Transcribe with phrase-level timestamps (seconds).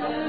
[0.00, 0.24] Oh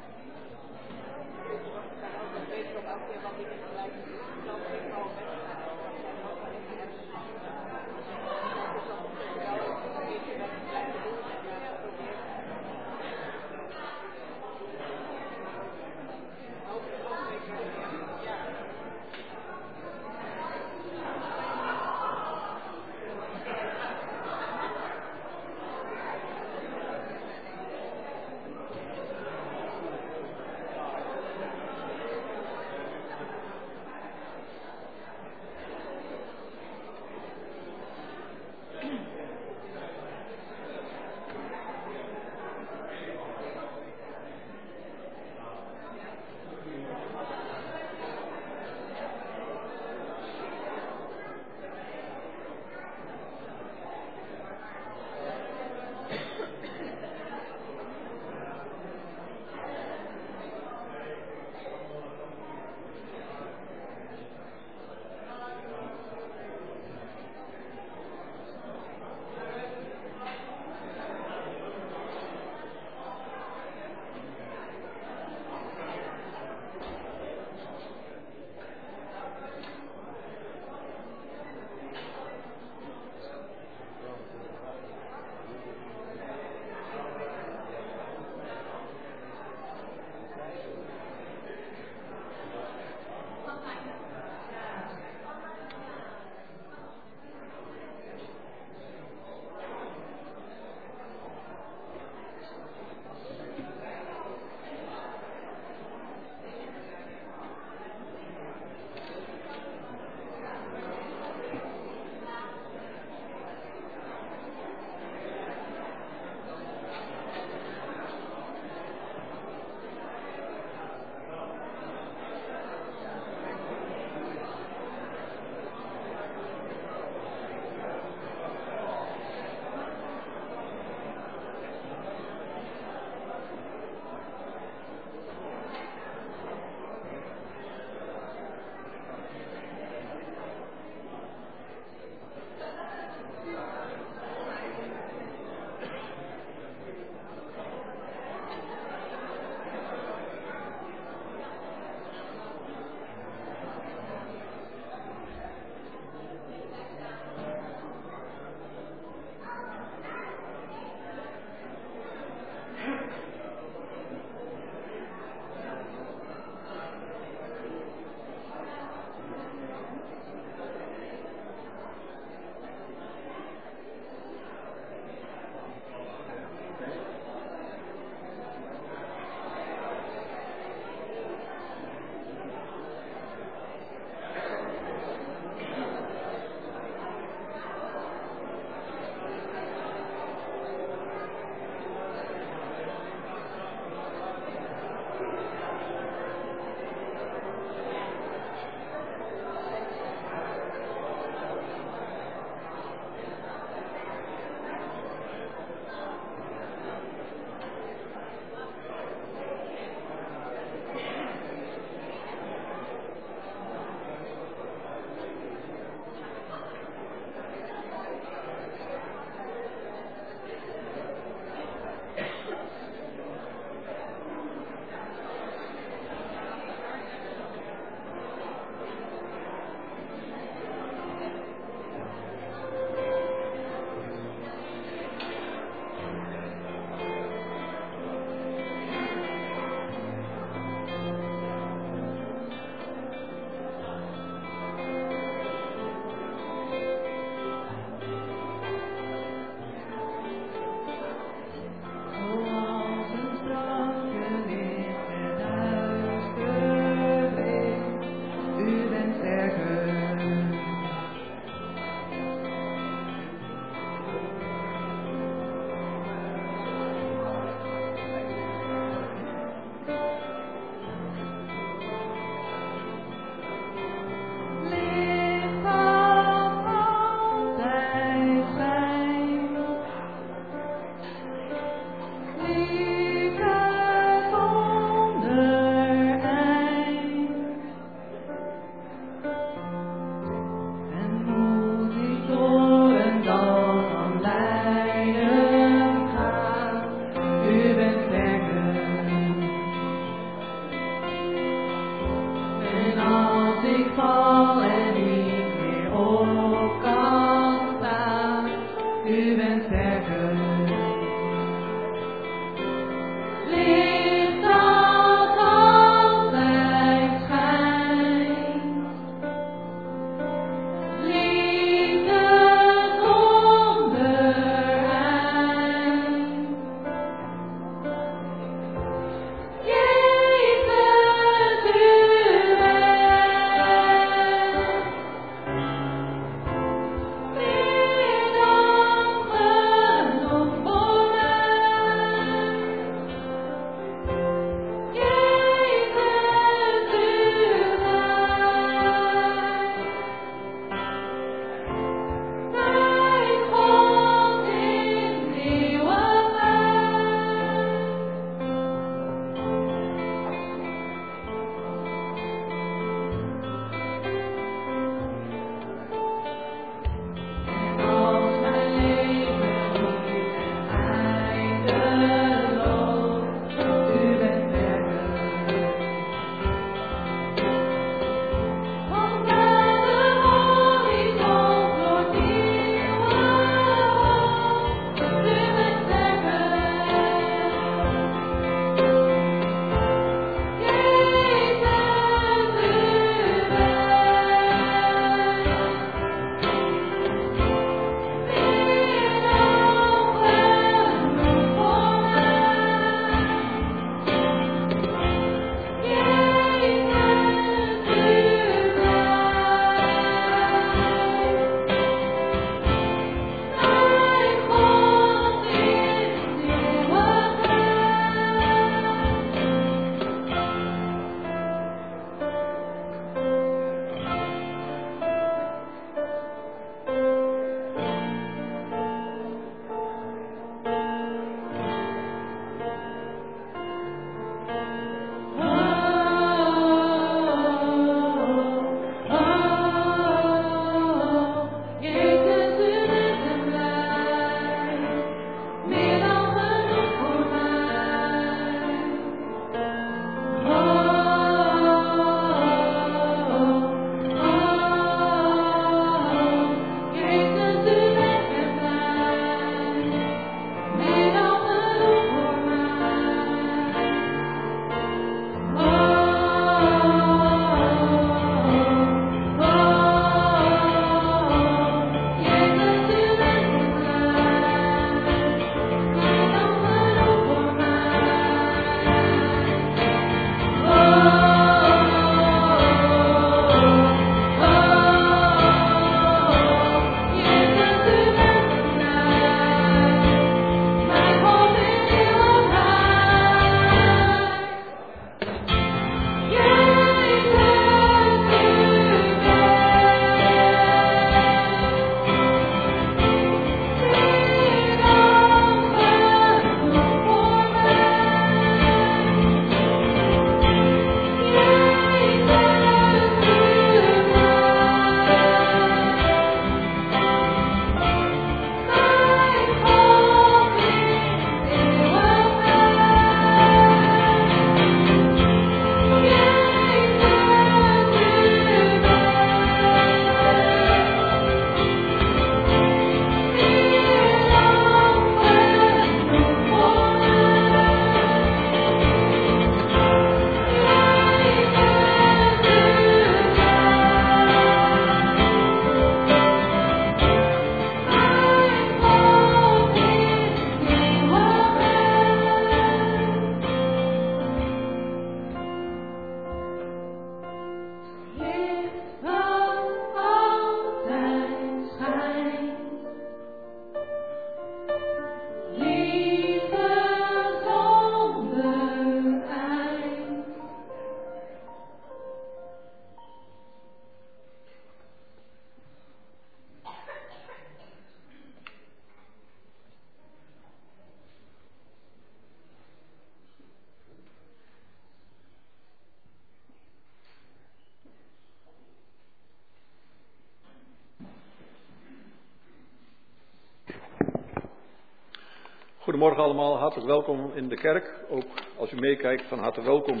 [596.04, 598.04] Goedemorgen allemaal, hartelijk welkom in de kerk.
[598.08, 598.24] Ook
[598.56, 600.00] als u meekijkt, van harte welkom.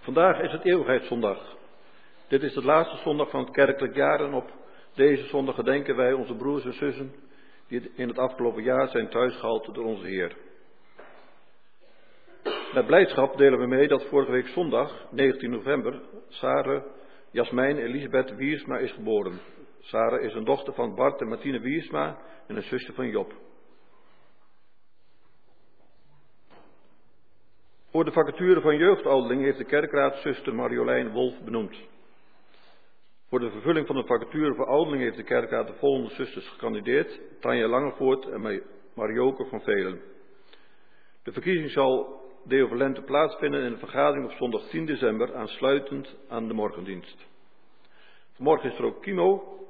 [0.00, 1.56] Vandaag is het Eeuwigheidszondag.
[2.28, 4.50] Dit is de laatste zondag van het kerkelijk jaar en op
[4.94, 7.14] deze zondag gedenken wij onze broers en zussen
[7.68, 10.36] die in het afgelopen jaar zijn thuisgehaald door onze Heer.
[12.74, 16.82] Met blijdschap delen we mee dat vorige week zondag, 19 november, Sarah
[17.30, 19.40] Jasmijn Elisabeth Wiersma is geboren.
[19.82, 23.32] Sarah is een dochter van Bart en Martine Wiersma en een zusje van Job.
[27.90, 31.76] Voor de vacature van jeugdouderling heeft de kerkraad zuster Marjolein Wolf benoemd.
[33.28, 37.20] Voor de vervulling van de vacature voor ouderling heeft de kerkraad de volgende zusters gekandideerd.
[37.40, 38.62] Tanja Langevoort en
[38.94, 40.00] Marioke van Velen.
[41.22, 46.48] De verkiezing zal deo Valente plaatsvinden in een vergadering op zondag 10 december aansluitend aan
[46.48, 47.26] de morgendienst.
[48.32, 49.60] Vanmorgen is er ook kimo.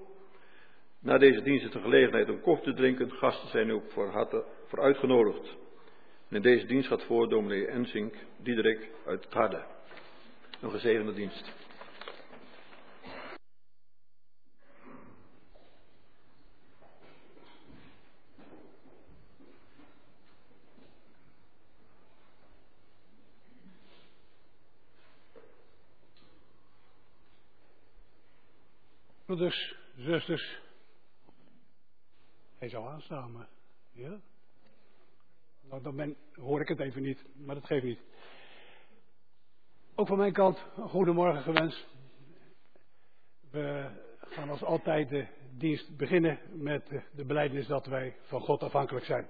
[1.03, 3.11] Na deze dienst is de gelegenheid om koffie te drinken.
[3.11, 5.57] Gasten zijn ook voor harte voor uitgenodigd.
[6.29, 9.65] En in deze dienst gaat voor dominee Ensink Diederik uit het Harde.
[10.61, 11.53] Een gezegende dienst.
[29.27, 30.61] Broeders, zusters,
[32.63, 33.47] hij zou aanstaan,
[33.93, 34.21] ja.
[35.61, 38.01] Nou, dan ben, hoor ik het even niet, maar dat geeft niet.
[39.95, 41.87] Ook van mijn kant, goedemorgen gewenst.
[43.51, 45.27] We gaan als altijd de
[45.57, 49.27] dienst beginnen met de beleidnis dat wij van God afhankelijk zijn.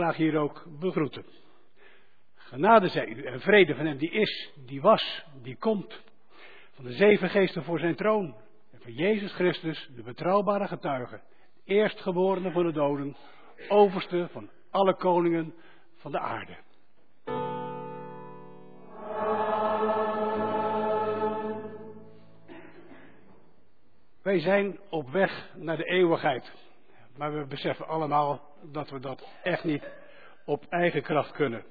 [0.00, 1.24] Graag hier ook begroeten.
[2.34, 6.02] Genade zij u en vrede van hem die is, die was, die komt.
[6.72, 8.34] Van de zeven geesten voor zijn troon.
[8.72, 11.20] En van Jezus Christus, de betrouwbare getuige.
[11.64, 13.16] Eerstgeborene van de doden.
[13.68, 15.54] Overste van alle koningen
[15.96, 16.56] van de aarde.
[24.22, 26.69] Wij zijn op weg naar de eeuwigheid.
[27.20, 29.90] Maar we beseffen allemaal dat we dat echt niet
[30.44, 31.64] op eigen kracht kunnen.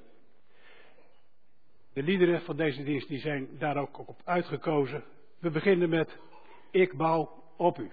[1.93, 5.03] De liederen van deze dienst die zijn daar ook op uitgekozen.
[5.39, 6.19] We beginnen met
[6.71, 7.91] Ik bouw op u.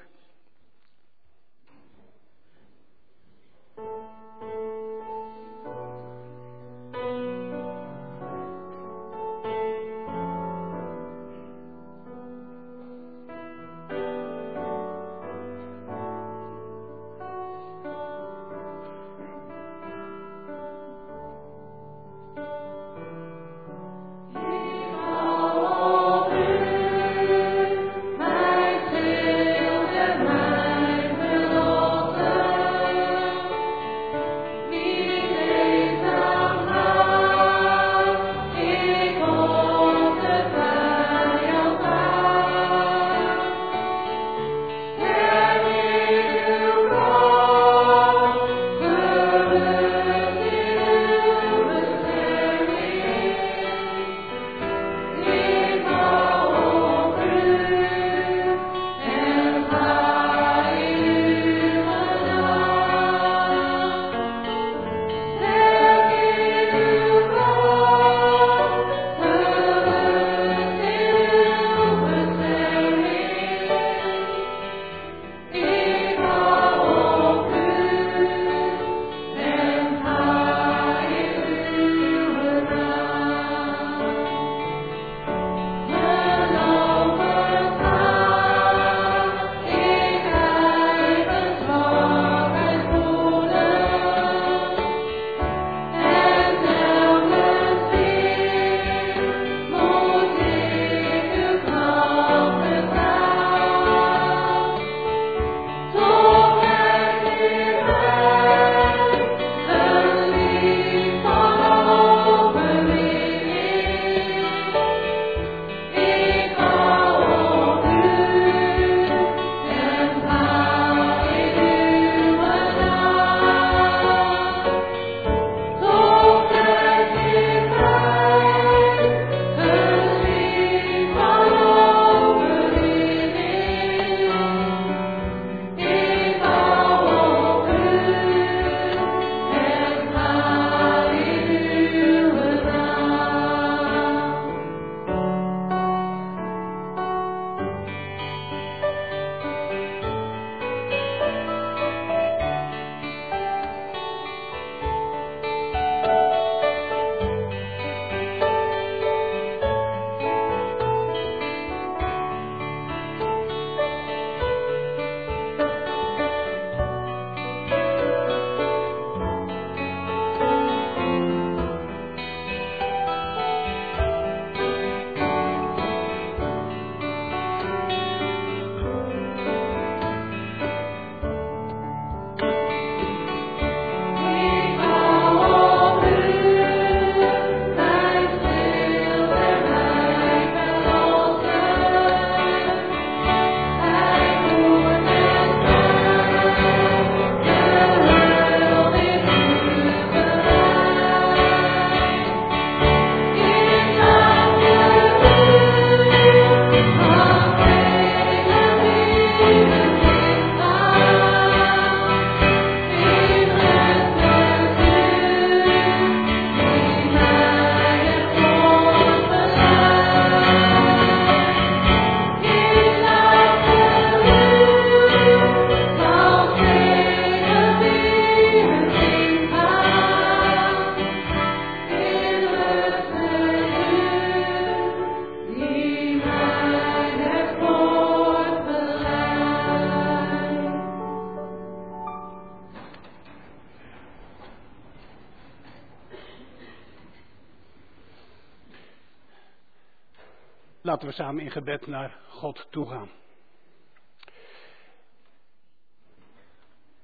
[251.16, 253.10] samen in gebed naar God toe gaan.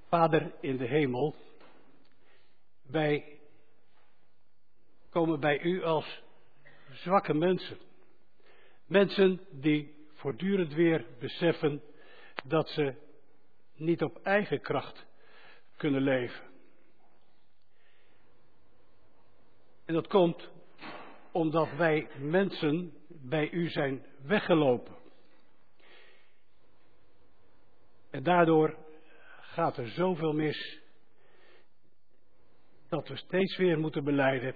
[0.09, 1.35] Vader in de hemel,
[2.83, 3.40] wij
[5.11, 6.22] komen bij u als
[6.92, 7.79] zwakke mensen.
[8.87, 11.83] Mensen die voortdurend weer beseffen
[12.44, 12.94] dat ze
[13.75, 15.07] niet op eigen kracht
[15.77, 16.44] kunnen leven.
[19.85, 20.51] En dat komt
[21.31, 24.96] omdat wij mensen bij u zijn weggelopen.
[28.11, 28.77] En daardoor
[29.40, 30.81] gaat er zoveel mis
[32.88, 34.55] dat we steeds weer moeten beleiden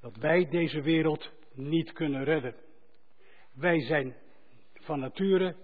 [0.00, 2.54] dat wij deze wereld niet kunnen redden.
[3.54, 4.16] Wij zijn
[4.74, 5.56] van nature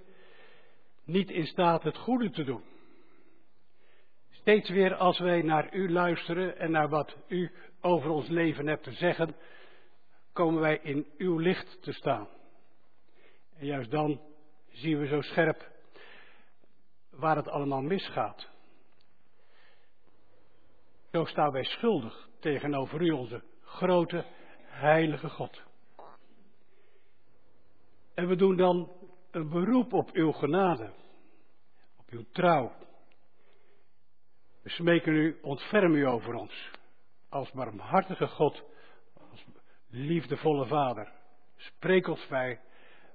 [1.04, 2.64] niet in staat het goede te doen.
[4.30, 8.82] Steeds weer als wij naar u luisteren en naar wat u over ons leven hebt
[8.82, 9.36] te zeggen,
[10.36, 12.28] komen wij in uw licht te staan.
[13.58, 14.20] En juist dan
[14.68, 15.70] zien we zo scherp
[17.10, 18.48] waar het allemaal misgaat.
[21.12, 24.24] Zo staan wij schuldig tegenover u, onze grote,
[24.64, 25.62] heilige God.
[28.14, 28.92] En we doen dan
[29.30, 30.92] een beroep op uw genade,
[31.96, 32.72] op uw trouw.
[34.62, 36.70] We smeken u, ontferm u over ons,
[37.28, 38.62] als barmhartige God,
[39.90, 41.12] liefdevolle Vader.
[41.56, 42.60] Spreek ons vrij,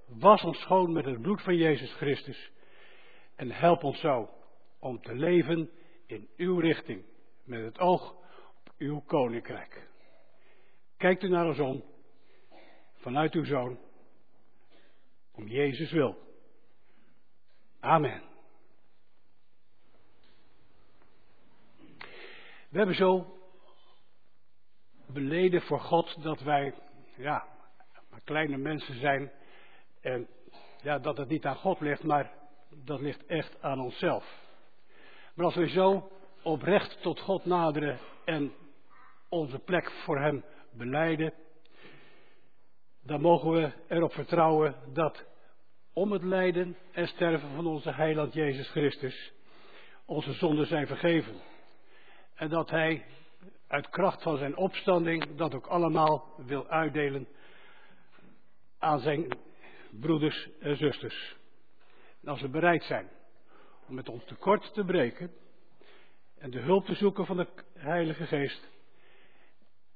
[0.06, 2.52] was ons schoon met het bloed van Jezus Christus
[3.36, 4.30] en help ons zo
[4.80, 5.70] om te leven
[6.06, 7.06] in uw richting,
[7.44, 9.90] met het oog op uw koninkrijk.
[10.98, 11.84] Kijkt u naar ons om,
[12.96, 13.80] vanuit uw zoon,
[15.32, 16.18] om Jezus wil.
[17.80, 18.22] Amen.
[22.70, 23.41] We hebben zo
[25.14, 26.74] beleden voor God dat wij,
[27.16, 27.48] ja,
[28.10, 29.32] maar kleine mensen zijn
[30.02, 30.28] en
[30.82, 32.32] ja, dat het niet aan God ligt, maar
[32.70, 34.40] dat ligt echt aan onszelf.
[35.34, 36.12] Maar als we zo
[36.44, 38.54] oprecht tot God naderen en
[39.30, 41.34] onze plek voor Hem beleiden,
[43.04, 45.26] dan mogen we erop vertrouwen dat
[45.94, 49.34] om het lijden en sterven van onze heiland Jezus Christus
[50.06, 51.36] onze zonden zijn vergeven.
[52.36, 53.06] En dat Hij
[53.68, 57.28] uit kracht van zijn opstanding dat ook allemaal wil uitdelen
[58.78, 59.38] aan zijn
[59.90, 61.36] broeders en zusters.
[62.22, 63.10] En als we bereid zijn
[63.88, 65.32] om met ons tekort te breken
[66.38, 68.70] en de hulp te zoeken van de Heilige Geest,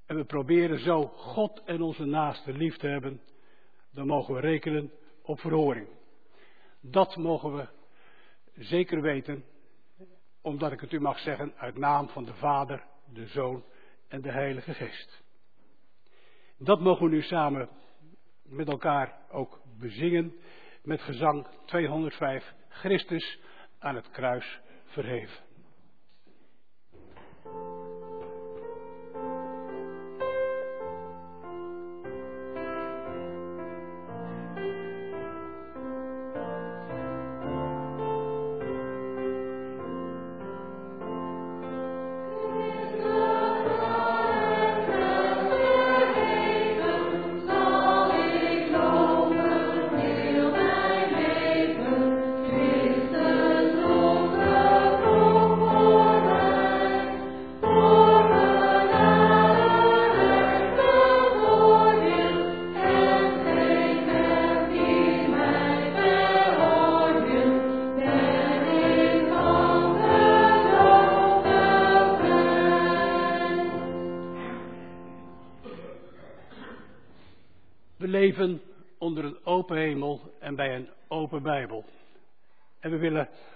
[0.06, 3.22] en we proberen zo God en onze naaste lief te hebben,
[3.92, 5.88] dan mogen we rekenen op verhoring.
[6.82, 7.68] Dat mogen we
[8.56, 9.44] zeker weten,
[10.42, 13.64] omdat ik het u mag zeggen uit naam van de Vader, de Zoon
[14.08, 15.24] en de Heilige Geest.
[16.58, 17.70] Dat mogen we nu samen
[18.44, 20.36] met elkaar ook bezingen
[20.84, 23.40] met gezang 205, Christus
[23.80, 25.44] aan het kruis verheven.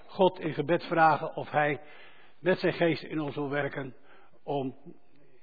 [0.06, 1.82] God in gebed vragen of Hij
[2.40, 3.96] met zijn geest in ons wil werken
[4.44, 4.76] om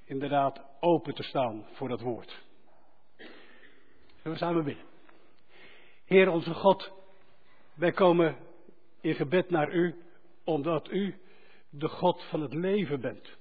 [0.05, 2.45] inderdaad open te staan voor dat woord.
[4.23, 4.85] En we samen bidden.
[6.05, 6.93] Heer onze God,
[7.75, 8.37] wij komen
[9.01, 9.95] in gebed naar U,
[10.45, 11.15] omdat U
[11.71, 13.37] de God van het leven bent.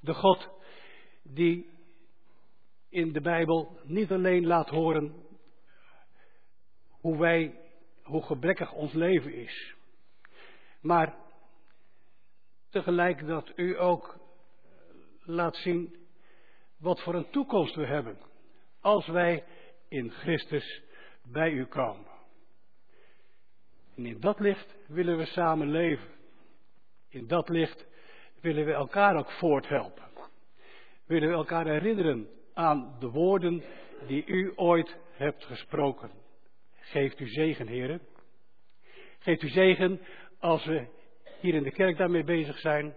[0.00, 0.48] De God
[1.22, 1.68] die
[2.88, 5.14] in de Bijbel niet alleen laat horen
[6.88, 7.60] hoe wij,
[8.02, 9.74] hoe gebrekkig ons leven is,
[10.80, 11.14] maar
[12.70, 14.18] tegelijk dat u ook
[15.20, 15.96] laat zien
[16.78, 18.18] wat voor een toekomst we hebben
[18.80, 19.44] als wij
[19.88, 20.82] in Christus
[21.24, 22.14] bij u komen.
[23.96, 26.08] En in dat licht willen we samen leven.
[27.08, 27.86] In dat licht
[28.40, 30.04] willen we elkaar ook voorthelpen.
[31.06, 33.62] Willen we elkaar herinneren aan de woorden
[34.06, 36.10] die u ooit hebt gesproken.
[36.74, 38.00] geeft u zegen, heren.
[39.18, 40.00] Geeft u zegen
[40.38, 40.86] als we
[41.40, 42.94] hier in de kerk daarmee bezig zijn.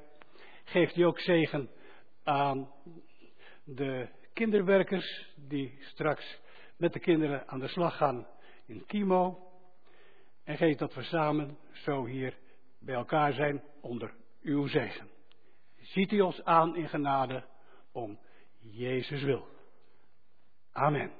[0.63, 1.69] Geeft u ook zegen
[2.23, 2.71] aan
[3.63, 6.39] de kinderwerkers die straks
[6.77, 8.27] met de kinderen aan de slag gaan
[8.65, 9.51] in Kimo.
[10.43, 12.37] En geef dat we samen zo hier
[12.79, 15.09] bij elkaar zijn onder uw zegen.
[15.77, 17.43] Ziet u ons aan in genade
[17.91, 18.19] om
[18.59, 19.47] Jezus wil.
[20.71, 21.11] Amen.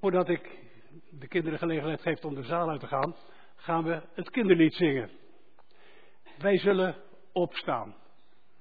[0.00, 0.61] Voordat ik
[1.10, 3.16] de kinderen gelegenheid geef om de zaal uit te gaan,
[3.56, 5.10] gaan we het kinderlied zingen.
[6.38, 6.96] Wij zullen
[7.32, 7.94] opstaan.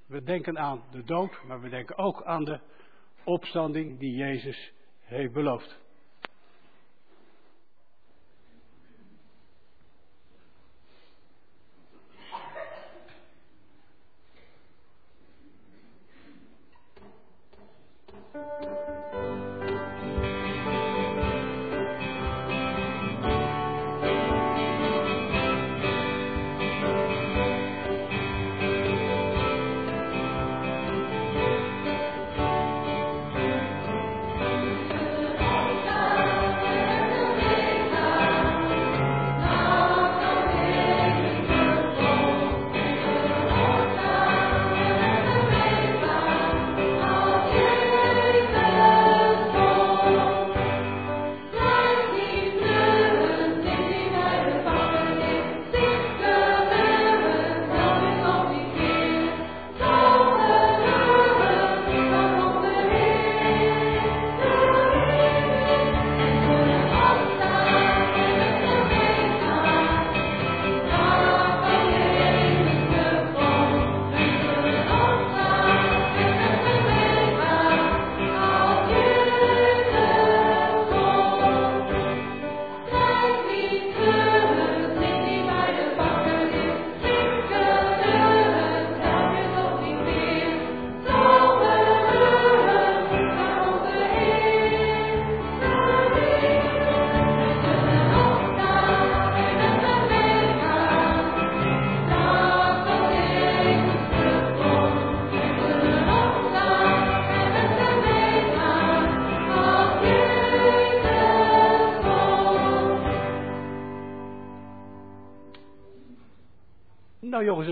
[0.08, 2.60] We denken aan de dood, maar we denken ook aan de
[3.24, 5.81] opstanding die Jezus heeft beloofd.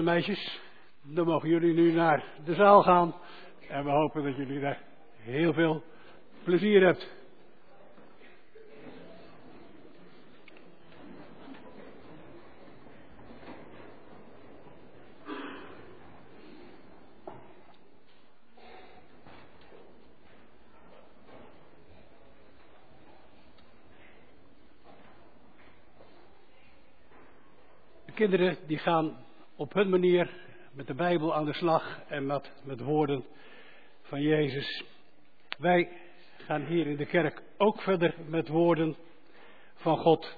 [0.09, 0.59] Meisjes,
[1.01, 3.15] dan mogen jullie nu naar de zaal gaan.
[3.67, 4.81] En we hopen dat jullie daar
[5.15, 5.83] heel veel
[6.43, 7.17] plezier hebt.
[28.05, 29.27] De kinderen die gaan
[29.59, 30.29] op hun manier
[30.73, 33.25] met de Bijbel aan de slag en met, met woorden
[34.01, 34.83] van Jezus.
[35.57, 35.89] Wij
[36.37, 38.95] gaan hier in de kerk ook verder met woorden
[39.75, 40.37] van God.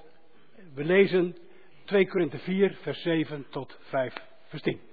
[0.74, 1.36] We lezen
[1.84, 4.14] 2 Korinthe 4, vers 7 tot 5,
[4.48, 4.91] vers 10.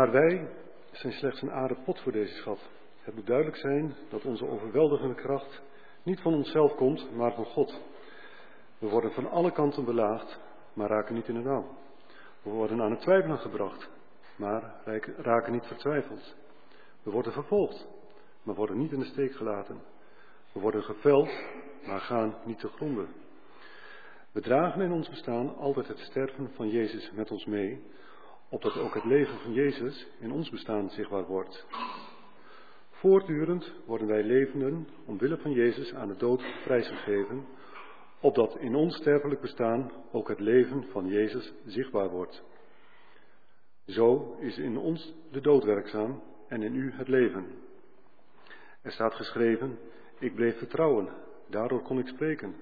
[0.00, 0.48] Maar wij
[0.90, 2.58] zijn slechts een aarde pot voor deze schat.
[3.00, 5.62] Het moet duidelijk zijn dat onze overweldigende kracht
[6.02, 7.80] niet van onszelf komt, maar van God.
[8.78, 10.38] We worden van alle kanten belaagd,
[10.72, 11.76] maar raken niet in de nauw.
[12.42, 13.90] We worden aan het twijfelen gebracht,
[14.36, 14.74] maar
[15.16, 16.34] raken niet vertwijfeld.
[17.02, 17.86] We worden vervolgd,
[18.42, 19.80] maar worden niet in de steek gelaten.
[20.52, 21.30] We worden geveld,
[21.86, 23.08] maar gaan niet te gronden.
[24.32, 27.82] We dragen in ons bestaan altijd het sterven van Jezus met ons mee,
[28.50, 31.66] opdat ook het leven van Jezus in ons bestaan zichtbaar wordt.
[32.90, 37.46] Voortdurend worden wij levenden omwille van Jezus aan de dood prijsgegeven,
[38.20, 42.42] opdat in ons sterfelijk bestaan ook het leven van Jezus zichtbaar wordt.
[43.86, 47.46] Zo is in ons de dood werkzaam en in u het leven.
[48.82, 49.78] Er staat geschreven,
[50.18, 51.08] ik bleef vertrouwen,
[51.48, 52.54] daardoor kon ik spreken.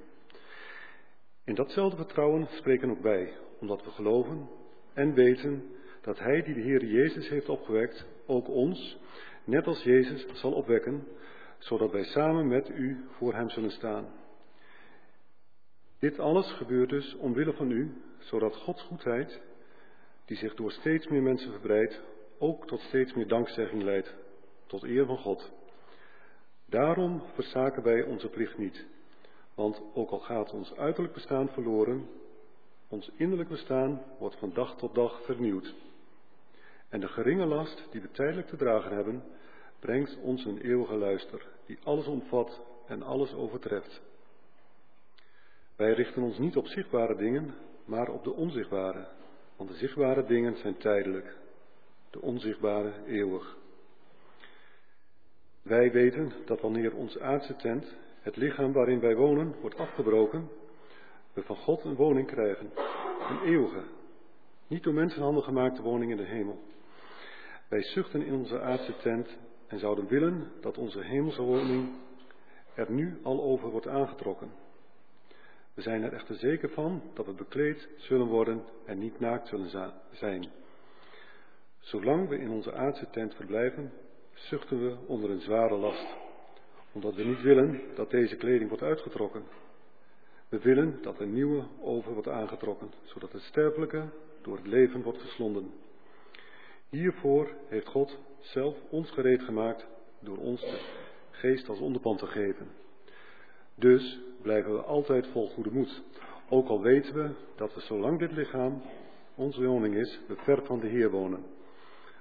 [1.45, 4.49] In datzelfde vertrouwen spreken ook wij, omdat we geloven
[4.93, 5.77] en weten
[6.09, 8.99] dat Hij die de Heer Jezus heeft opgewekt, ook ons,
[9.45, 11.07] net als Jezus, zal opwekken,
[11.59, 14.07] zodat wij samen met u voor Hem zullen staan.
[15.99, 19.41] Dit alles gebeurt dus omwille van u, zodat Gods goedheid,
[20.25, 22.01] die zich door steeds meer mensen verbreidt,
[22.39, 24.15] ook tot steeds meer dankzegging leidt
[24.67, 25.51] tot eer van God.
[26.67, 28.87] Daarom verzaken wij onze plicht niet.
[29.55, 32.09] Want ook al gaat ons uiterlijk bestaan verloren,
[32.89, 35.75] ons innerlijk bestaan wordt van dag tot dag vernieuwd.
[36.89, 39.23] En de geringe last die we tijdelijk te dragen hebben,
[39.79, 44.03] brengt ons een eeuwige luister, die alles omvat en alles overtreft.
[45.77, 49.09] Wij richten ons niet op zichtbare dingen, maar op de onzichtbare,
[49.57, 51.37] want de zichtbare dingen zijn tijdelijk,
[52.11, 53.57] de onzichtbare eeuwig.
[55.63, 60.49] Wij weten dat wanneer ons aardse tent, het lichaam waarin wij wonen, wordt afgebroken,
[61.33, 62.71] we van God een woning krijgen,
[63.29, 63.83] een eeuwige,
[64.67, 66.61] niet door mensenhanden gemaakte woning in de hemel.
[67.69, 71.89] Wij zuchten in onze aardse tent en zouden willen dat onze hemelse woning
[72.75, 74.51] er nu al over wordt aangetrokken.
[75.75, 79.93] We zijn er echter zeker van dat we bekleed zullen worden en niet naakt zullen
[80.11, 80.47] zijn.
[81.79, 83.93] Zolang we in onze aardse tent verblijven,
[84.33, 86.17] zuchten we onder een zware last,
[86.93, 89.43] omdat we niet willen dat deze kleding wordt uitgetrokken.
[90.49, 94.09] We willen dat een nieuwe over wordt aangetrokken, zodat het sterfelijke
[94.43, 95.73] door het leven wordt verslonden.
[96.91, 99.87] Hiervoor heeft God zelf ons gereed gemaakt
[100.21, 100.81] door ons de
[101.31, 102.69] geest als onderpand te geven.
[103.75, 106.03] Dus blijven we altijd vol goede moed,
[106.49, 108.83] ook al weten we dat we zolang dit lichaam
[109.35, 111.45] onze woning is, we ver van de Heer wonen.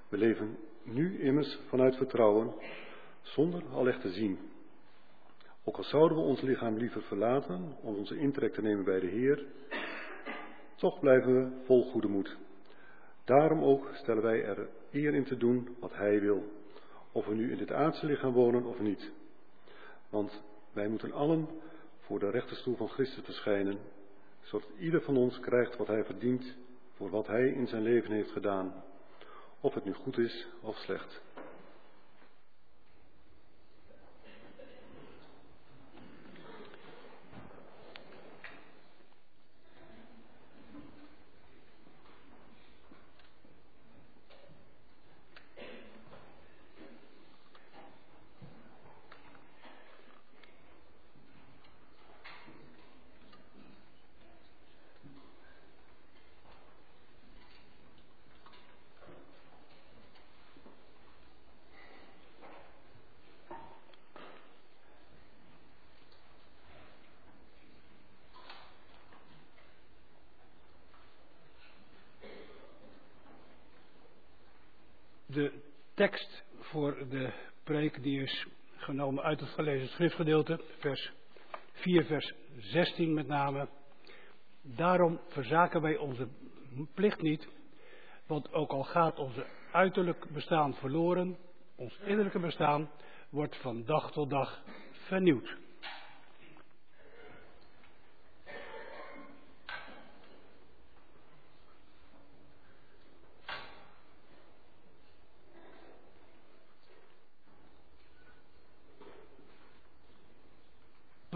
[0.10, 2.54] We leven nu immers vanuit vertrouwen,
[3.22, 4.40] zonder al echt te zien.
[5.64, 9.08] Ook al zouden we ons lichaam liever verlaten om onze intrek te nemen bij de
[9.08, 9.46] Heer,
[10.76, 12.38] toch blijven we vol goede moed.
[13.28, 16.44] Daarom ook stellen wij er eer in te doen wat Hij wil,
[17.12, 19.12] of we nu in dit aardse lichaam wonen of niet.
[20.10, 21.48] Want wij moeten allen
[22.00, 23.78] voor de rechterstoel van Christus verschijnen,
[24.42, 26.56] zodat ieder van ons krijgt wat hij verdient
[26.94, 28.84] voor wat hij in zijn leven heeft gedaan,
[29.62, 31.22] of het nu goed is of slecht.
[75.38, 75.52] De
[75.94, 78.46] tekst voor de preek die is
[78.76, 81.12] genomen uit het gelezen schriftgedeelte, vers
[81.72, 83.68] 4, vers 16 met name.
[84.62, 86.28] Daarom verzaken wij onze
[86.94, 87.48] plicht niet,
[88.28, 91.38] want ook al gaat onze uiterlijk bestaan verloren,
[91.76, 92.90] ons innerlijke bestaan
[93.30, 95.58] wordt van dag tot dag vernieuwd.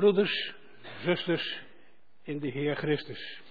[0.02, 0.54] Broeders,
[1.04, 1.62] zusters
[2.22, 3.42] in de Heer Christus.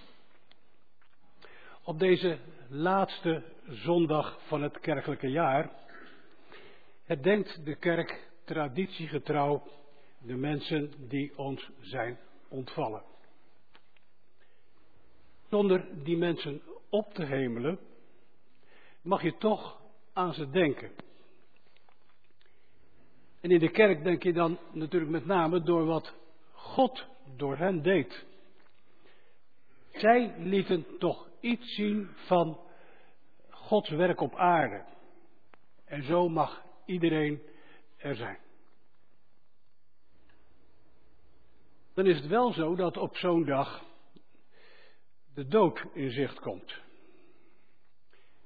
[1.85, 5.71] Op deze laatste zondag van het kerkelijke jaar
[7.05, 9.63] herdenkt de kerk traditiegetrouw
[10.19, 13.03] de mensen die ons zijn ontvallen.
[15.51, 17.79] Zonder die mensen op te hemelen,
[19.03, 19.81] mag je toch
[20.13, 20.91] aan ze denken.
[23.41, 26.19] En in de kerk denk je dan natuurlijk met name door wat
[26.61, 28.27] God door hen deed.
[29.93, 32.61] Zij lieten toch iets zien van
[33.51, 34.85] Gods werk op aarde.
[35.85, 37.43] En zo mag iedereen
[37.97, 38.39] er zijn.
[41.95, 43.85] Dan is het wel zo dat op zo'n dag
[45.35, 46.81] de dood in zicht komt.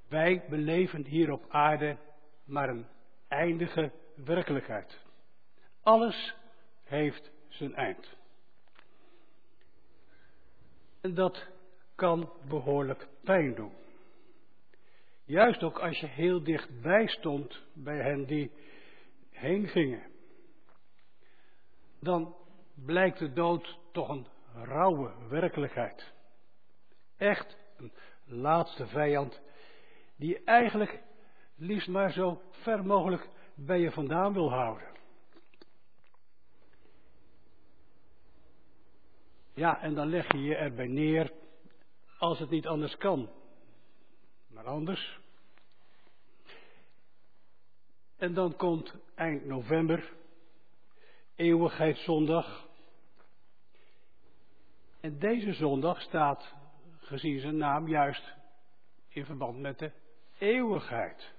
[0.08, 1.98] Wij beleven hier op aarde
[2.44, 2.86] maar een
[3.28, 5.00] eindige werkelijkheid.
[5.82, 6.34] Alles
[6.84, 8.16] heeft zijn eind.
[11.00, 11.48] En dat
[11.94, 13.72] kan behoorlijk pijn doen.
[15.24, 18.52] Juist ook als je heel dichtbij stond bij hen die
[19.30, 20.02] heen gingen.
[22.00, 22.36] Dan
[22.74, 26.12] blijkt de dood toch een rauwe werkelijkheid.
[27.16, 27.92] Echt een
[28.24, 29.40] laatste vijand
[30.16, 31.02] die eigenlijk
[31.56, 34.94] liefst maar zo ver mogelijk bij je vandaan wil houden.
[39.54, 41.32] Ja, en dan leg je je erbij neer
[42.18, 43.30] als het niet anders kan.
[44.46, 45.18] Maar anders.
[48.16, 50.12] En dan komt eind november,
[51.34, 52.68] eeuwigheidszondag.
[55.00, 56.54] En deze zondag staat,
[56.96, 58.34] gezien zijn naam, juist
[59.08, 59.92] in verband met de
[60.38, 61.32] eeuwigheid.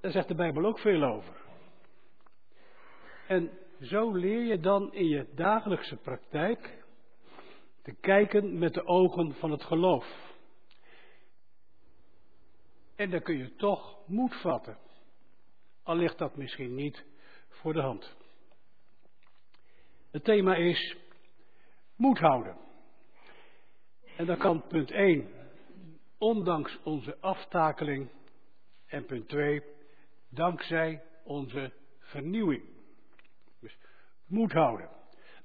[0.00, 1.42] Daar zegt de Bijbel ook veel over.
[3.26, 6.84] En zo leer je dan in je dagelijkse praktijk
[7.82, 10.32] te kijken met de ogen van het geloof.
[12.96, 14.78] En dan kun je toch moed vatten.
[15.82, 17.04] Al ligt dat misschien niet
[17.48, 18.16] voor de hand.
[20.10, 20.96] Het thema is
[21.96, 22.56] moed houden.
[24.16, 25.28] En dan kan punt 1,
[26.18, 28.08] ondanks onze aftakeling.
[28.86, 29.62] En punt 2,
[30.28, 32.73] dankzij onze vernieuwing.
[34.26, 34.88] Moed houden.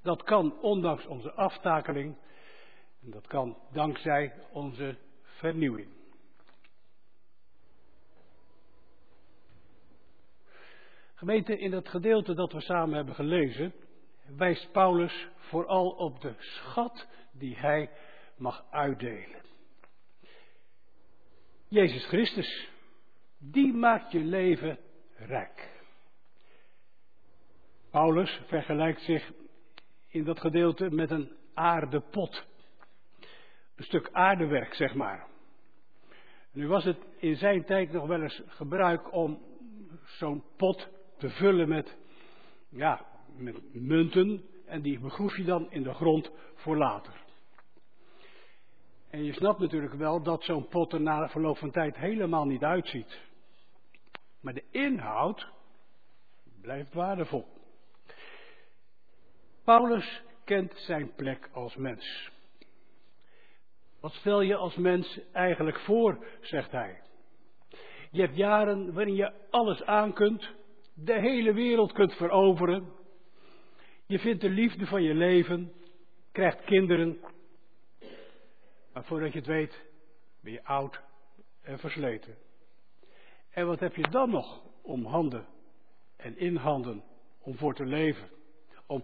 [0.01, 2.17] Dat kan ondanks onze aftakeling.
[3.01, 5.87] En dat kan dankzij onze vernieuwing.
[11.13, 13.73] Gemeente, in het gedeelte dat we samen hebben gelezen,
[14.37, 17.89] wijst Paulus vooral op de schat die hij
[18.37, 19.41] mag uitdelen.
[21.67, 22.69] Jezus Christus,
[23.37, 24.79] die maakt je leven
[25.15, 25.78] rijk.
[27.91, 29.31] Paulus vergelijkt zich
[30.07, 32.45] in dat gedeelte met een aardepot.
[33.75, 35.27] Een stuk aardewerk, zeg maar.
[36.51, 39.39] Nu was het in zijn tijd nog wel eens gebruik om
[40.05, 40.87] zo'n pot
[41.17, 41.97] te vullen met,
[42.69, 44.43] ja, met munten.
[44.65, 47.13] En die begroef je dan in de grond voor later.
[49.09, 52.63] En je snapt natuurlijk wel dat zo'n pot er na verloop van tijd helemaal niet
[52.63, 53.19] uitziet.
[54.41, 55.47] Maar de inhoud
[56.61, 57.58] blijft waardevol.
[59.69, 62.31] Paulus kent zijn plek als mens.
[63.99, 67.01] Wat stel je als mens eigenlijk voor, zegt hij.
[68.11, 70.49] Je hebt jaren waarin je alles aan kunt,
[70.93, 72.93] de hele wereld kunt veroveren.
[74.05, 75.71] Je vindt de liefde van je leven,
[76.31, 77.19] krijgt kinderen.
[78.93, 79.85] Maar voordat je het weet,
[80.41, 81.01] ben je oud
[81.61, 82.37] en versleten.
[83.51, 85.45] En wat heb je dan nog om handen
[86.17, 87.03] en in handen
[87.41, 88.29] om voor te leven?
[88.87, 89.03] Om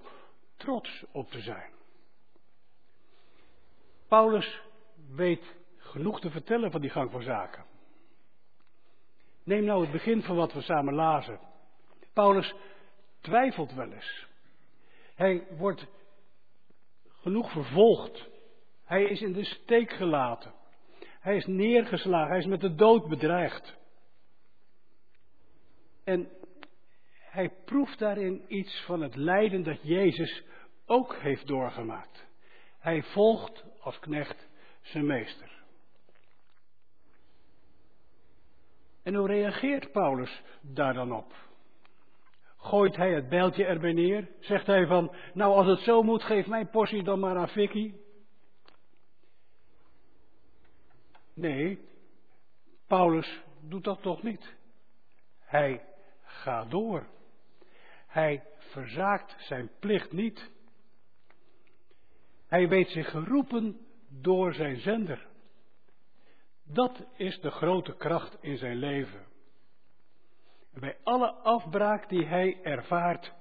[0.65, 1.71] trots op te zijn.
[4.07, 4.61] Paulus
[5.09, 7.65] weet genoeg te vertellen van die gang van zaken.
[9.43, 11.39] Neem nou het begin van wat we samen lazen.
[12.13, 12.53] Paulus
[13.21, 14.27] twijfelt wel eens.
[15.15, 15.85] Hij wordt
[17.07, 18.27] genoeg vervolgd.
[18.83, 20.53] Hij is in de steek gelaten.
[21.19, 22.29] Hij is neergeslagen.
[22.29, 23.75] Hij is met de dood bedreigd.
[26.03, 26.29] En
[27.35, 30.43] hij proeft daarin iets van het lijden dat Jezus
[30.85, 32.25] ook heeft doorgemaakt.
[32.79, 34.47] Hij volgt als knecht
[34.81, 35.63] zijn meester.
[39.03, 41.33] En hoe reageert Paulus daar dan op?
[42.57, 44.29] Gooit hij het bijltje erbij neer?
[44.39, 47.93] Zegt hij van, nou als het zo moet, geef mijn portie dan maar aan Vicky?
[51.33, 51.79] Nee,
[52.87, 54.55] Paulus doet dat toch niet.
[55.39, 55.85] Hij
[56.23, 57.13] gaat door.
[58.15, 60.51] Hij verzaakt zijn plicht niet.
[62.47, 63.77] Hij weet zich geroepen
[64.09, 65.27] door zijn zender.
[66.63, 69.25] Dat is de grote kracht in zijn leven.
[70.73, 73.33] bij alle afbraak die hij ervaart,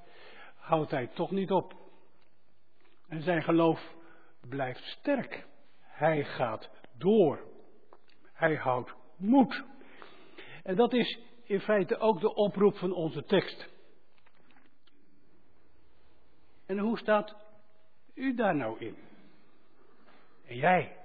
[0.57, 1.75] houdt hij toch niet op.
[3.09, 3.95] En zijn geloof
[4.49, 5.47] blijft sterk.
[5.81, 7.41] Hij gaat door.
[8.33, 9.65] Hij houdt moed.
[10.63, 13.73] En dat is in feite ook de oproep van onze tekst.
[16.67, 17.37] En hoe staat
[18.15, 18.97] u daar nou in?
[20.47, 20.97] En jij?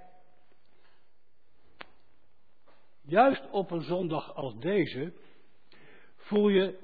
[3.00, 5.12] Juist op een zondag als deze
[6.16, 6.78] voel je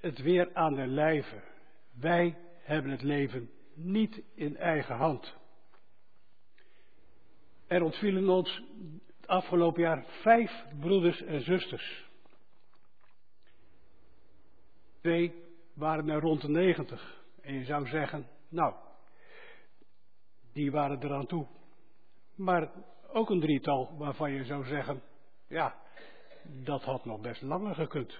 [0.00, 1.42] het weer aan de lijve.
[1.92, 5.34] Wij hebben het leven niet in eigen hand.
[7.66, 8.62] Er ontvielen ons
[9.16, 12.04] het afgelopen jaar vijf broeders en zusters.
[15.00, 17.24] Twee waren er rond de negentig.
[17.46, 18.74] En je zou zeggen, nou,
[20.52, 21.46] die waren eraan toe.
[22.34, 22.70] Maar
[23.08, 25.02] ook een drietal waarvan je zou zeggen,
[25.46, 25.76] ja,
[26.42, 28.18] dat had nog best langer gekund.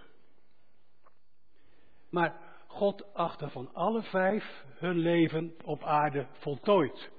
[2.11, 7.11] Maar God achtte van alle vijf hun leven op aarde voltooid.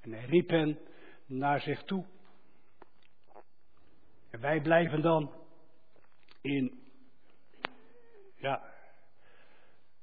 [0.00, 0.78] En hij riep hen
[1.26, 2.04] naar zich toe.
[4.30, 5.32] En wij blijven dan
[6.40, 6.82] in,
[8.36, 8.72] ja,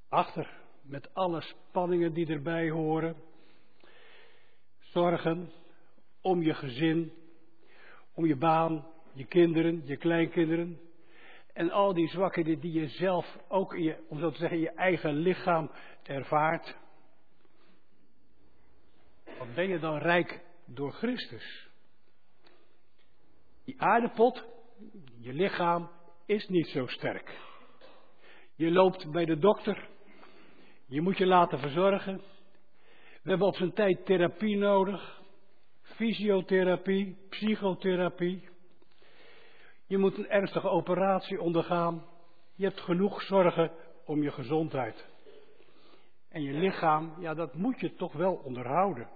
[0.10, 0.57] achter
[0.88, 3.16] met alle spanningen die erbij horen.
[4.80, 5.52] Zorgen
[6.22, 7.12] om je gezin,
[8.14, 10.80] om je baan, je kinderen, je kleinkinderen.
[11.54, 14.64] En al die zwakheden die je zelf ook in je, om zo te zeggen, in
[14.64, 15.72] je eigen lichaam
[16.04, 16.76] ervaart.
[19.38, 21.68] Wat ben je dan rijk door Christus?
[23.66, 24.44] Die aardepot,
[25.20, 25.90] je lichaam,
[26.26, 27.40] is niet zo sterk.
[28.56, 29.90] Je loopt bij de dokter.
[30.90, 32.22] Je moet je laten verzorgen.
[33.22, 35.22] We hebben op zijn tijd therapie nodig.
[35.82, 38.50] Fysiotherapie, psychotherapie.
[39.86, 42.06] Je moet een ernstige operatie ondergaan.
[42.56, 43.72] Je hebt genoeg zorgen
[44.06, 45.06] om je gezondheid.
[46.30, 49.10] En je lichaam, ja, dat moet je toch wel onderhouden.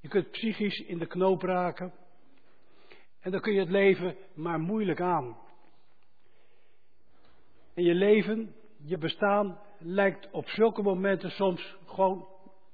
[0.00, 1.92] Je kunt psychisch in de knoop raken.
[3.20, 5.36] En dan kun je het leven maar moeilijk aan.
[7.74, 12.28] En je leven, je bestaan, lijkt op zulke momenten soms gewoon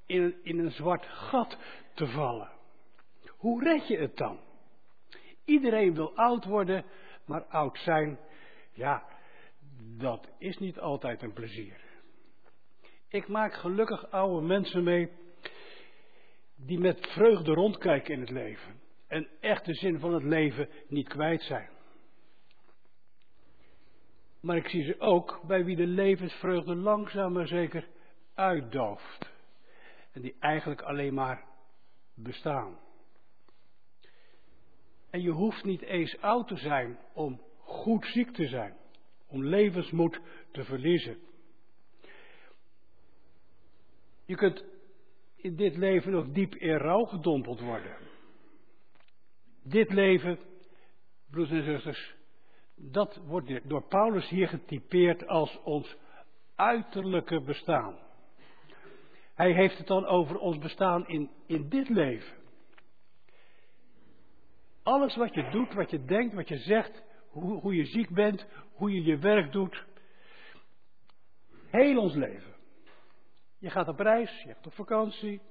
[0.05, 1.57] in, in een zwart gat
[1.93, 2.49] te vallen.
[3.27, 4.39] Hoe red je het dan?
[5.45, 6.85] Iedereen wil oud worden,
[7.25, 8.19] maar oud zijn,
[8.73, 9.03] ja,
[9.97, 11.81] dat is niet altijd een plezier.
[13.09, 15.11] Ik maak gelukkig oude mensen mee
[16.55, 21.07] die met vreugde rondkijken in het leven en echt de zin van het leven niet
[21.07, 21.69] kwijt zijn.
[24.45, 27.87] Maar ik zie ze ook bij wie de levensvreugde langzaam maar zeker
[28.33, 29.31] uitdooft.
[30.11, 31.45] En die eigenlijk alleen maar
[32.13, 32.79] bestaan.
[35.09, 38.75] En je hoeft niet eens oud te zijn om goed ziek te zijn.
[39.27, 40.19] Om levensmoed
[40.51, 41.17] te verliezen.
[44.25, 44.65] Je kunt
[45.35, 47.97] in dit leven nog diep in rouw gedompeld worden.
[49.63, 50.39] Dit leven,
[51.29, 52.15] broers en zusters,
[52.75, 55.95] dat wordt door Paulus hier getypeerd als ons
[56.55, 57.97] uiterlijke bestaan.
[59.35, 62.35] Hij heeft het dan over ons bestaan in, in dit leven.
[64.83, 68.45] Alles wat je doet, wat je denkt, wat je zegt, hoe, hoe je ziek bent,
[68.73, 69.85] hoe je je werk doet.
[71.69, 72.53] Heel ons leven.
[73.59, 75.41] Je gaat op reis, je hebt op vakantie,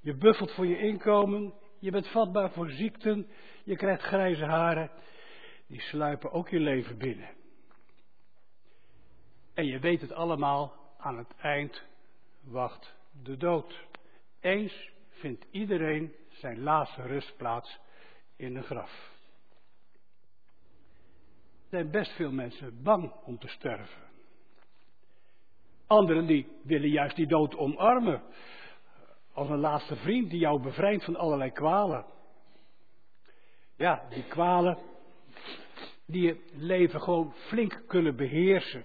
[0.00, 3.26] je buffelt voor je inkomen, je bent vatbaar voor ziekten,
[3.64, 4.90] je krijgt grijze haren.
[5.72, 7.30] Die sluipen ook je leven binnen.
[9.54, 11.82] En je weet het allemaal, aan het eind
[12.40, 13.86] wacht de dood.
[14.40, 17.78] Eens vindt iedereen zijn laatste rustplaats
[18.36, 19.10] in een graf.
[21.62, 24.02] Er zijn best veel mensen bang om te sterven.
[25.86, 28.22] Anderen die willen juist die dood omarmen.
[29.32, 32.04] Als een laatste vriend die jou bevrijdt van allerlei kwalen.
[33.76, 34.90] Ja, die kwalen
[36.12, 38.84] die je leven gewoon flink kunnen beheersen.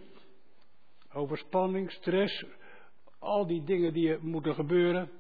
[1.14, 2.46] Overspanning, stress,
[3.20, 5.12] al die dingen die er moeten gebeuren.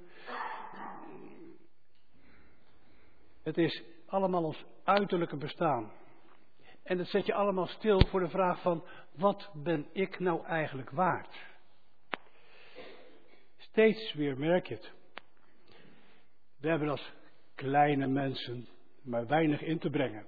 [3.43, 5.91] Het is allemaal ons uiterlijke bestaan.
[6.83, 8.83] En dat zet je allemaal stil voor de vraag van,
[9.15, 11.35] wat ben ik nou eigenlijk waard?
[13.57, 14.91] Steeds weer merk je het.
[16.59, 17.13] We hebben als
[17.55, 18.67] kleine mensen
[19.01, 20.25] maar weinig in te brengen.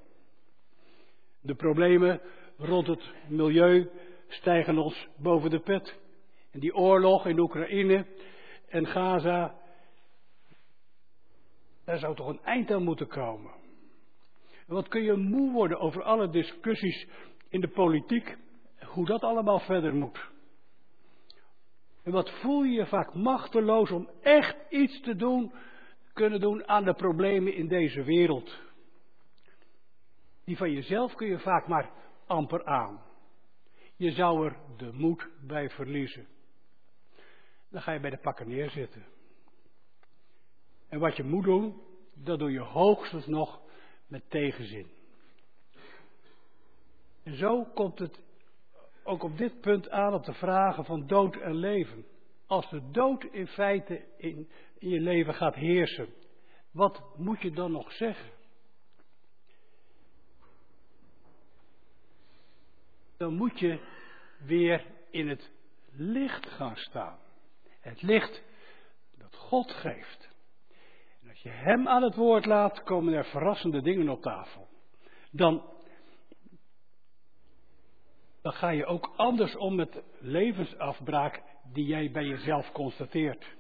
[1.42, 2.22] De problemen
[2.58, 3.90] rond het milieu
[4.28, 6.00] stijgen ons boven de pet.
[6.52, 8.06] En die oorlog in Oekraïne
[8.68, 9.56] en Gaza,
[11.86, 13.52] daar zou toch een eind aan moeten komen.
[14.68, 17.08] En wat kun je moe worden over alle discussies
[17.50, 18.38] in de politiek,
[18.86, 20.30] hoe dat allemaal verder moet.
[22.04, 25.52] En wat voel je je vaak machteloos om echt iets te doen,
[26.14, 28.58] kunnen doen aan de problemen in deze wereld.
[30.50, 31.92] Die van jezelf kun je vaak maar
[32.28, 33.02] amper aan.
[33.96, 36.28] Je zou er de moed bij verliezen.
[37.70, 39.06] Dan ga je bij de pakken neerzitten.
[40.88, 41.82] En wat je moet doen,
[42.14, 43.62] dat doe je hoogstens nog
[44.08, 44.88] met tegenzin.
[47.24, 48.20] En zo komt het
[49.04, 52.06] ook op dit punt aan op de vragen van dood en leven.
[52.48, 56.10] Als de dood in feite in, in je leven gaat heersen,
[56.72, 58.38] wat moet je dan nog zeggen?
[63.20, 63.80] Dan moet je
[64.46, 65.52] weer in het
[65.92, 67.18] licht gaan staan.
[67.80, 68.44] Het licht
[69.18, 70.30] dat God geeft.
[71.22, 74.68] En als je Hem aan het woord laat, komen er verrassende dingen op tafel.
[75.32, 75.64] Dan,
[78.42, 81.42] dan ga je ook anders om met levensafbraak
[81.74, 83.56] die jij bij jezelf constateert.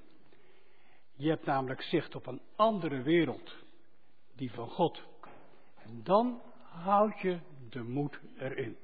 [1.15, 3.55] Je hebt namelijk zicht op een andere wereld,
[4.35, 5.03] die van God.
[5.75, 7.39] En dan houd je
[7.69, 8.77] de moed erin.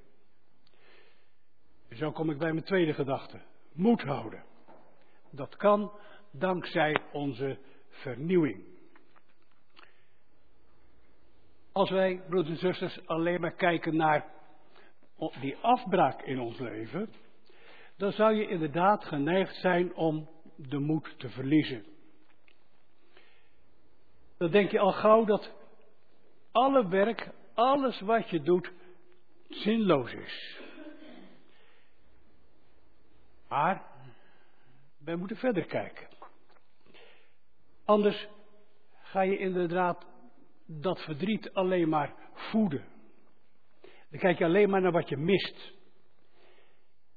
[1.95, 3.41] Zo kom ik bij mijn tweede gedachte.
[3.73, 4.43] Moed houden.
[5.31, 5.91] Dat kan
[6.31, 7.57] dankzij onze
[7.89, 8.63] vernieuwing.
[11.71, 14.25] Als wij, broeders en zusters, alleen maar kijken naar
[15.39, 17.09] die afbraak in ons leven,
[17.97, 21.85] dan zou je inderdaad geneigd zijn om de moed te verliezen.
[24.37, 25.51] Dan denk je al gauw dat
[26.51, 28.71] alle werk, alles wat je doet,
[29.49, 30.63] zinloos is.
[33.47, 33.85] Maar
[34.97, 36.07] wij moeten verder kijken.
[37.85, 38.27] Anders
[39.01, 40.05] ga je inderdaad
[40.65, 42.85] dat verdriet alleen maar voeden.
[44.09, 45.73] Dan kijk je alleen maar naar wat je mist.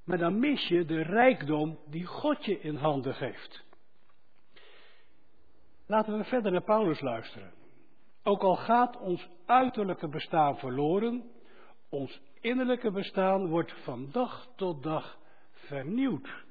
[0.04, 3.64] Maar dan mis je de rijkdom die God je in handen geeft.
[5.86, 7.52] Laten we verder naar Paulus luisteren.
[8.22, 11.30] Ook al gaat ons uiterlijke bestaan verloren,
[11.88, 15.18] ons innerlijke bestaan wordt van dag tot dag
[15.68, 16.46] vernieuwd.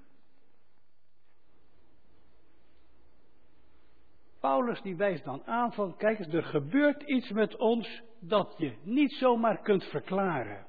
[4.40, 8.78] Paulus die wijst dan aan van, kijk eens, er gebeurt iets met ons dat je
[8.84, 10.66] niet zomaar kunt verklaren.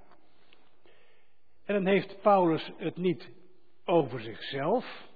[1.65, 3.31] En dan heeft Paulus het niet
[3.85, 5.07] over zichzelf,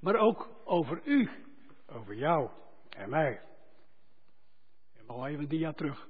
[0.00, 1.30] maar ook over u,
[1.86, 2.50] over jou
[2.90, 3.40] en mij.
[4.94, 6.08] Ik mag even een dia terug.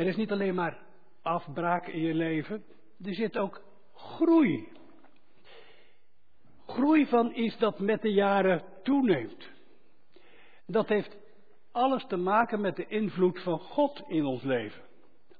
[0.00, 0.78] Er is niet alleen maar
[1.22, 2.64] afbraak in je leven,
[3.04, 3.62] er zit ook
[3.94, 4.68] groei.
[6.66, 9.50] Groei van iets dat met de jaren toeneemt.
[10.66, 11.16] Dat heeft
[11.72, 14.82] alles te maken met de invloed van God in ons leven.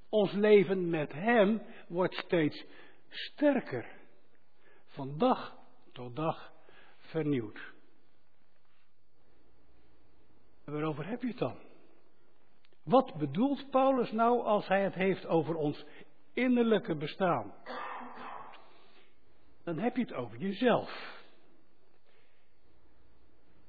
[0.09, 2.65] Ons leven met Hem wordt steeds
[3.09, 3.87] sterker.
[4.87, 5.57] Van dag
[5.93, 6.53] tot dag
[6.97, 7.73] vernieuwd.
[10.65, 11.70] En waarover heb je het dan?
[12.91, 15.85] Wat bedoelt Paulus nou als hij het heeft over ons
[16.33, 17.55] innerlijke bestaan?
[19.65, 21.19] Dan heb je het over jezelf.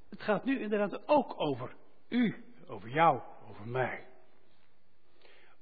[0.10, 1.76] Het gaat nu inderdaad ook over
[2.10, 4.06] u, over jou, over mij.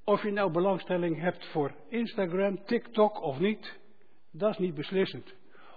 [0.04, 3.80] Of je nou belangstelling hebt voor Instagram, TikTok of niet,
[4.32, 5.34] dat is niet beslissend.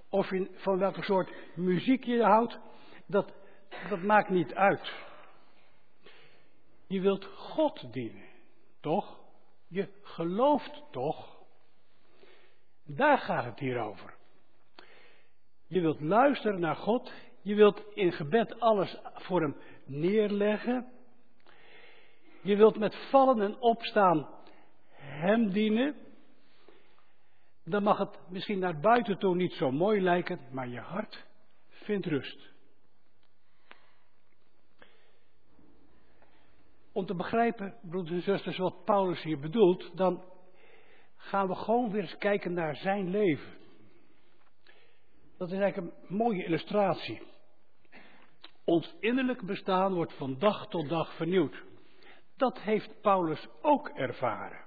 [0.09, 2.59] Of je van welke soort muziek je houdt,
[3.07, 3.33] dat,
[3.89, 5.11] dat maakt niet uit.
[6.93, 8.25] Je wilt God dienen,
[8.81, 9.21] toch?
[9.69, 11.43] Je gelooft toch?
[12.85, 14.15] Daar gaat het hier over.
[15.67, 17.13] Je wilt luisteren naar God.
[17.43, 20.93] Je wilt in gebed alles voor Hem neerleggen.
[22.43, 24.29] Je wilt met vallen en opstaan
[24.95, 25.97] Hem dienen.
[27.65, 31.27] Dan mag het misschien naar buiten toe niet zo mooi lijken, maar je hart
[31.69, 32.52] vindt rust.
[36.93, 40.23] Om te begrijpen, broeders en zusters, wat Paulus hier bedoelt, dan
[41.17, 43.53] gaan we gewoon weer eens kijken naar zijn leven.
[45.39, 47.23] Dat is eigenlijk een mooie illustratie.
[48.65, 51.63] Ons innerlijk bestaan wordt van dag tot dag vernieuwd.
[52.37, 54.65] Dat heeft Paulus ook ervaren.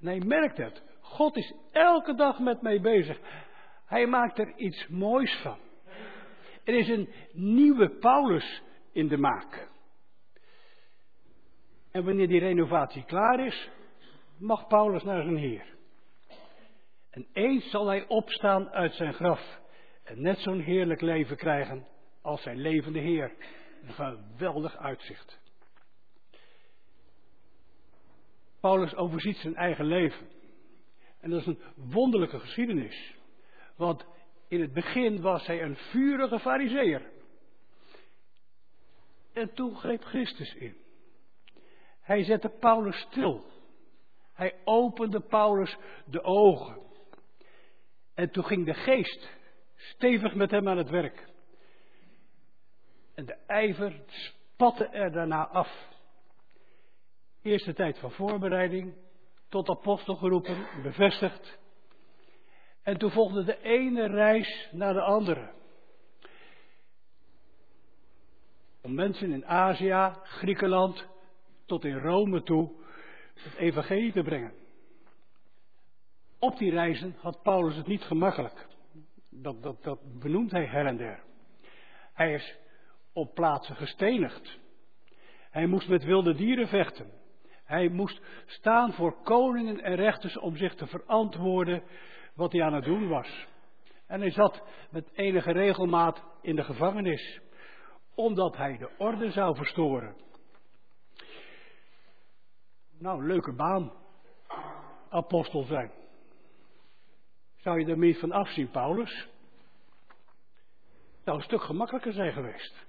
[0.00, 0.82] En hij merkt het.
[1.00, 3.20] God is elke dag met mij bezig.
[3.86, 5.58] Hij maakt er iets moois van.
[6.64, 9.68] Er is een nieuwe Paulus in de maak.
[11.96, 13.70] En wanneer die renovatie klaar is,
[14.38, 15.74] mag Paulus naar zijn Heer.
[17.10, 19.60] En eens zal hij opstaan uit zijn graf
[20.04, 21.86] en net zo'n heerlijk leven krijgen
[22.22, 23.32] als zijn levende Heer.
[23.82, 25.40] Een geweldig uitzicht.
[28.60, 30.26] Paulus overziet zijn eigen leven.
[31.20, 33.14] En dat is een wonderlijke geschiedenis.
[33.76, 34.06] Want
[34.48, 37.10] in het begin was hij een vurige fariseer.
[39.32, 40.84] En toen greep Christus in.
[42.06, 43.44] Hij zette Paulus stil.
[44.32, 46.78] Hij opende Paulus de ogen.
[48.14, 49.28] En toen ging de geest
[49.74, 51.28] stevig met hem aan het werk.
[53.14, 55.88] En de ijver spatte er daarna af.
[57.42, 58.94] Eerste tijd van voorbereiding,
[59.48, 61.58] tot apostel geroepen, bevestigd.
[62.82, 65.50] En toen volgde de ene reis naar de andere.
[68.82, 71.06] Om mensen in Azië, Griekenland,
[71.66, 72.70] tot in Rome toe
[73.34, 74.52] het evangelie te brengen.
[76.38, 78.66] Op die reizen had Paulus het niet gemakkelijk.
[79.30, 81.22] Dat, dat, dat benoemt hij her en der.
[82.12, 82.56] Hij is
[83.12, 84.58] op plaatsen gestenigd.
[85.50, 87.10] Hij moest met wilde dieren vechten.
[87.64, 91.82] Hij moest staan voor koningen en rechters om zich te verantwoorden
[92.34, 93.46] wat hij aan het doen was.
[94.06, 97.40] En hij zat met enige regelmaat in de gevangenis,
[98.14, 100.14] omdat hij de orde zou verstoren.
[102.98, 103.92] Nou, leuke baan.
[105.08, 105.90] Apostel zijn.
[107.56, 109.28] Zou je er meer van afzien, Paulus?
[111.24, 112.86] Zou een stuk gemakkelijker zijn geweest.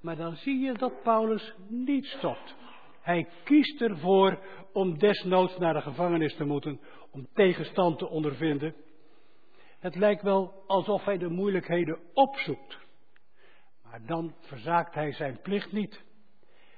[0.00, 2.54] Maar dan zie je dat Paulus niet stopt.
[3.00, 4.38] Hij kiest ervoor
[4.72, 6.80] om desnoods naar de gevangenis te moeten,
[7.10, 8.74] om tegenstand te ondervinden.
[9.78, 12.78] Het lijkt wel alsof hij de moeilijkheden opzoekt.
[13.82, 16.04] Maar dan verzaakt hij zijn plicht niet.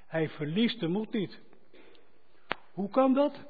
[0.09, 1.39] Hij verliest de moed niet.
[2.73, 3.45] Hoe kan dat?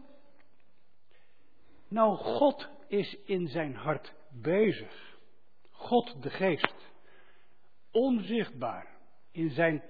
[1.87, 5.17] Nou, God is in zijn hart bezig.
[5.71, 6.91] God de geest.
[7.91, 8.87] Onzichtbaar
[9.31, 9.83] in zijn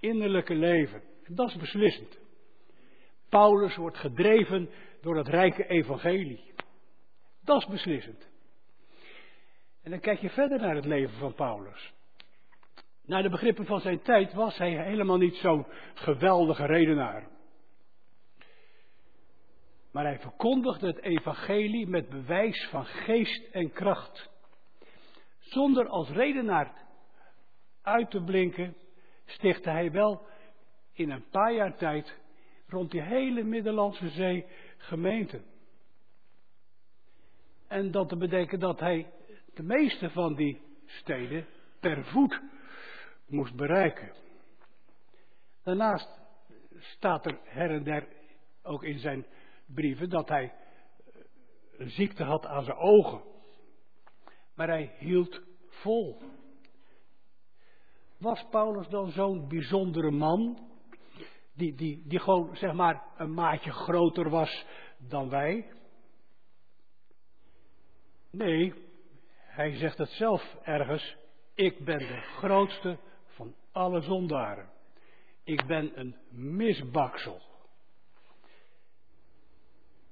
[0.00, 1.02] innerlijke leven.
[1.26, 2.18] Dat is beslissend.
[3.28, 6.54] Paulus wordt gedreven door het rijke evangelie.
[7.44, 8.28] Dat is beslissend.
[9.82, 11.92] En dan kijk je verder naar het leven van Paulus.
[13.08, 17.28] Naar de begrippen van zijn tijd was hij helemaal niet zo'n geweldige redenaar.
[19.92, 24.30] Maar hij verkondigde het evangelie met bewijs van geest en kracht.
[25.38, 26.72] Zonder als redenaar
[27.82, 28.76] uit te blinken,
[29.24, 30.26] stichtte hij wel
[30.92, 32.18] in een paar jaar tijd
[32.66, 34.46] rond die hele Middellandse Zee
[34.76, 35.44] gemeenten.
[37.68, 39.12] En dat te bedenken dat hij
[39.54, 41.46] de meeste van die steden
[41.80, 42.40] per voet
[43.28, 44.12] moest bereiken.
[45.62, 46.20] Daarnaast
[46.78, 48.08] staat er her en der
[48.62, 49.26] ook in zijn
[49.66, 50.54] brieven dat hij
[51.76, 53.22] een ziekte had aan zijn ogen.
[54.54, 56.20] Maar hij hield vol.
[58.18, 60.66] Was Paulus dan zo'n bijzondere man?
[61.54, 64.66] Die, die, die gewoon, zeg maar, een maatje groter was
[64.98, 65.72] dan wij?
[68.30, 68.74] Nee,
[69.34, 71.16] hij zegt het zelf ergens.
[71.54, 72.98] Ik ben de grootste
[73.78, 74.68] alle zondaren.
[75.44, 77.40] Ik ben een misbaksel.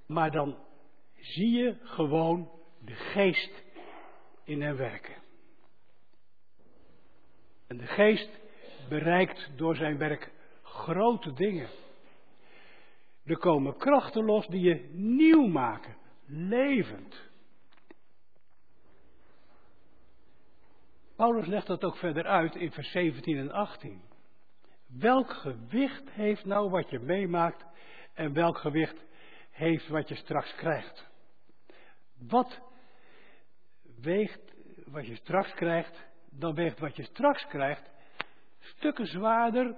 [0.07, 0.59] Maar dan
[1.14, 2.51] zie je gewoon
[2.85, 3.62] de geest
[4.45, 5.14] in hem werken.
[7.67, 8.31] En de geest
[8.89, 11.69] bereikt door zijn werk grote dingen.
[13.25, 15.97] Er komen krachten los die je nieuw maken,
[16.27, 17.31] levend.
[21.17, 24.03] Paulus legt dat ook verder uit in vers 17 en 18.
[24.87, 27.64] Welk gewicht heeft nou wat je meemaakt
[28.14, 29.05] en welk gewicht
[29.51, 31.07] heeft wat je straks krijgt?
[32.29, 32.61] Wat
[34.01, 34.55] weegt
[34.87, 37.95] wat je straks krijgt, dan weegt wat je straks krijgt
[38.67, 39.77] stukken zwaarder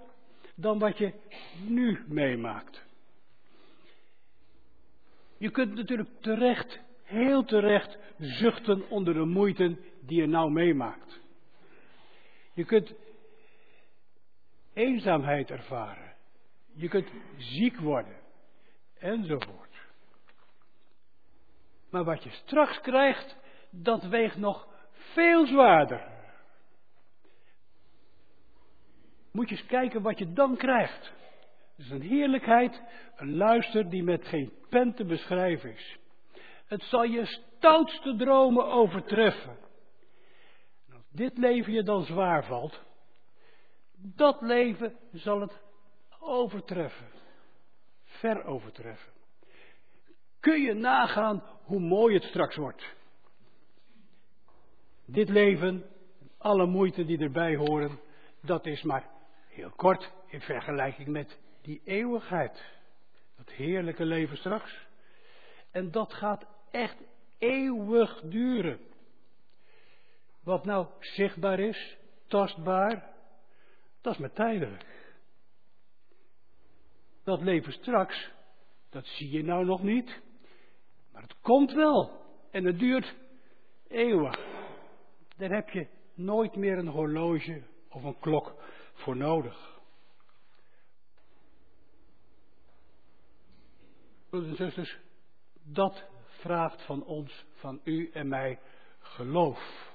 [0.54, 1.12] dan wat je
[1.66, 2.86] nu meemaakt.
[5.38, 11.20] Je kunt natuurlijk terecht, heel terecht, zuchten onder de moeite die je nou meemaakt.
[12.58, 12.94] Je kunt
[14.72, 16.14] eenzaamheid ervaren.
[16.74, 18.16] Je kunt ziek worden.
[18.98, 19.76] Enzovoort.
[21.90, 23.36] Maar wat je straks krijgt,
[23.70, 26.08] dat weegt nog veel zwaarder.
[29.32, 31.12] Moet je eens kijken wat je dan krijgt.
[31.76, 32.82] Het is een heerlijkheid,
[33.16, 35.98] een luister die met geen pen te beschrijven is.
[36.66, 39.66] Het zal je stoutste dromen overtreffen
[41.18, 42.80] dit leven je dan zwaar valt,
[43.96, 45.60] dat leven zal het
[46.20, 47.06] overtreffen.
[48.04, 49.12] Ver overtreffen.
[50.40, 52.94] Kun je nagaan hoe mooi het straks wordt?
[55.04, 55.84] Dit leven,
[56.38, 58.00] alle moeite die erbij horen,
[58.42, 59.08] dat is maar
[59.48, 62.64] heel kort in vergelijking met die eeuwigheid.
[63.36, 64.86] Dat heerlijke leven straks.
[65.70, 66.96] En dat gaat echt
[67.38, 68.80] eeuwig duren.
[70.48, 71.96] Wat nou zichtbaar is,
[72.26, 73.14] tastbaar,
[74.00, 74.86] dat is maar tijdelijk.
[77.24, 78.30] Dat leven straks,
[78.90, 80.20] dat zie je nou nog niet,
[81.12, 82.10] maar het komt wel
[82.50, 83.14] en het duurt
[83.88, 84.38] eeuwig.
[85.36, 88.54] Daar heb je nooit meer een horloge of een klok
[88.92, 89.80] voor nodig.
[94.28, 94.98] Broeders en zusters,
[95.62, 98.60] dat vraagt van ons, van u en mij,
[98.98, 99.87] geloof.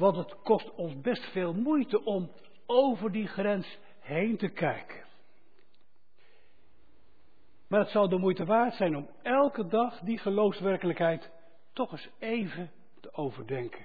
[0.00, 2.30] Want het kost ons best veel moeite om
[2.66, 5.04] over die grens heen te kijken.
[7.66, 11.30] Maar het zou de moeite waard zijn om elke dag die geloofswerkelijkheid
[11.72, 12.70] toch eens even
[13.00, 13.84] te overdenken.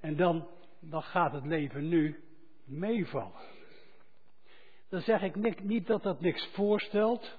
[0.00, 0.48] En dan,
[0.80, 2.24] dan gaat het leven nu
[2.64, 3.40] meevallen.
[4.88, 7.38] Dan zeg ik niet dat dat niks voorstelt.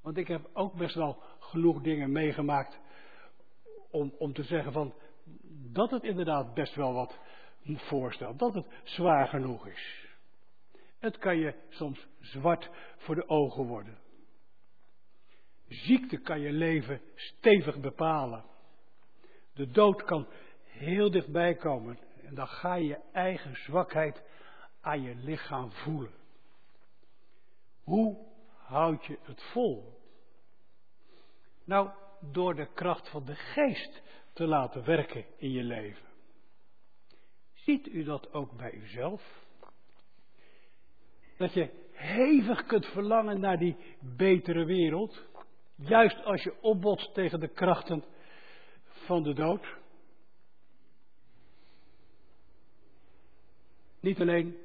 [0.00, 2.78] Want ik heb ook best wel genoeg dingen meegemaakt
[3.90, 4.94] om, om te zeggen van
[5.72, 7.18] dat het inderdaad best wel wat
[7.64, 8.38] voorstelt.
[8.38, 10.06] Dat het zwaar genoeg is.
[10.98, 13.98] Het kan je soms zwart voor de ogen worden.
[15.68, 18.44] Ziekte kan je leven stevig bepalen.
[19.54, 20.26] De dood kan
[20.64, 21.98] heel dichtbij komen.
[22.24, 24.22] En dan ga je je eigen zwakheid
[24.80, 26.12] aan je lichaam voelen.
[27.84, 28.16] Hoe
[28.56, 30.00] houd je het vol?
[31.64, 34.02] Nou, door de kracht van de geest
[34.32, 36.10] te laten werken in je leven.
[37.52, 39.22] Ziet u dat ook bij uzelf?
[41.36, 45.26] Dat je hevig kunt verlangen naar die betere wereld,
[45.76, 48.04] juist als je opbotst tegen de krachten
[48.84, 49.80] van de dood.
[54.00, 54.56] Niet alleen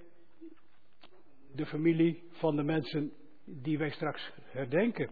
[1.56, 3.14] de familie van de mensen
[3.46, 5.12] die wij straks herdenken,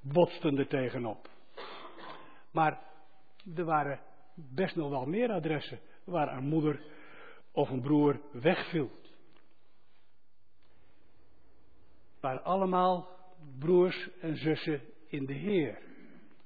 [0.00, 1.28] botsten er tegenop.
[2.52, 2.87] Maar
[3.56, 4.00] er waren
[4.34, 6.82] best nog wel meer adressen waar een moeder
[7.52, 8.90] of een broer wegviel.
[12.20, 13.08] Waar allemaal
[13.58, 15.78] broers en zussen in de Heer.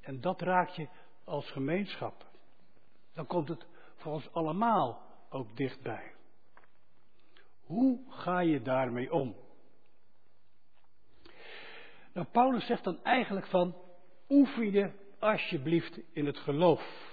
[0.01, 0.89] En dat raak je
[1.25, 2.27] als gemeenschap.
[3.15, 3.67] Dan komt het
[3.97, 6.13] voor ons allemaal ook dichtbij.
[7.61, 9.37] Hoe ga je daarmee om?
[12.13, 13.77] Nou, Paulus zegt dan eigenlijk van,
[14.29, 17.11] oefen je alsjeblieft in het geloof.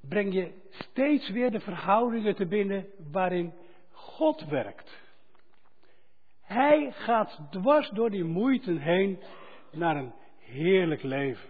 [0.00, 3.52] Breng je steeds weer de verhoudingen te binnen waarin
[3.90, 5.02] God werkt.
[6.40, 9.18] Hij gaat dwars door die moeite heen
[9.72, 11.48] naar een heerlijk leven.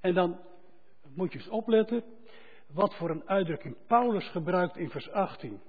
[0.00, 0.40] En dan
[1.14, 2.04] moet je eens opletten
[2.66, 5.60] wat voor een uitdrukking Paulus gebruikt in vers 18.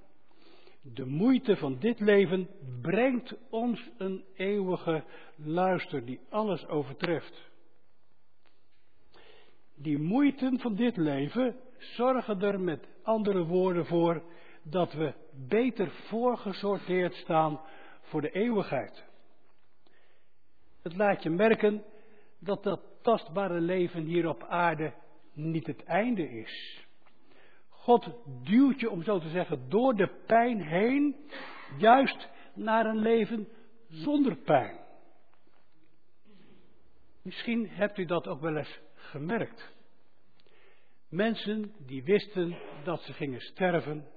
[0.86, 2.50] De moeite van dit leven
[2.82, 5.04] brengt ons een eeuwige
[5.36, 7.52] luister die alles overtreft.
[9.76, 14.24] Die moeiten van dit leven zorgen er met andere woorden voor
[14.64, 15.14] dat we
[15.48, 17.62] beter voorgesorteerd staan
[18.02, 19.06] voor de eeuwigheid.
[20.82, 21.84] Het laat je merken
[22.40, 24.94] dat dat tastbare leven hier op aarde
[25.34, 26.83] niet het einde is.
[27.84, 28.10] God
[28.44, 31.16] duwt je, om zo te zeggen, door de pijn heen,
[31.78, 33.48] juist naar een leven
[33.88, 34.80] zonder pijn.
[37.22, 39.72] Misschien hebt u dat ook wel eens gemerkt.
[41.10, 44.08] Mensen die wisten dat ze gingen sterven,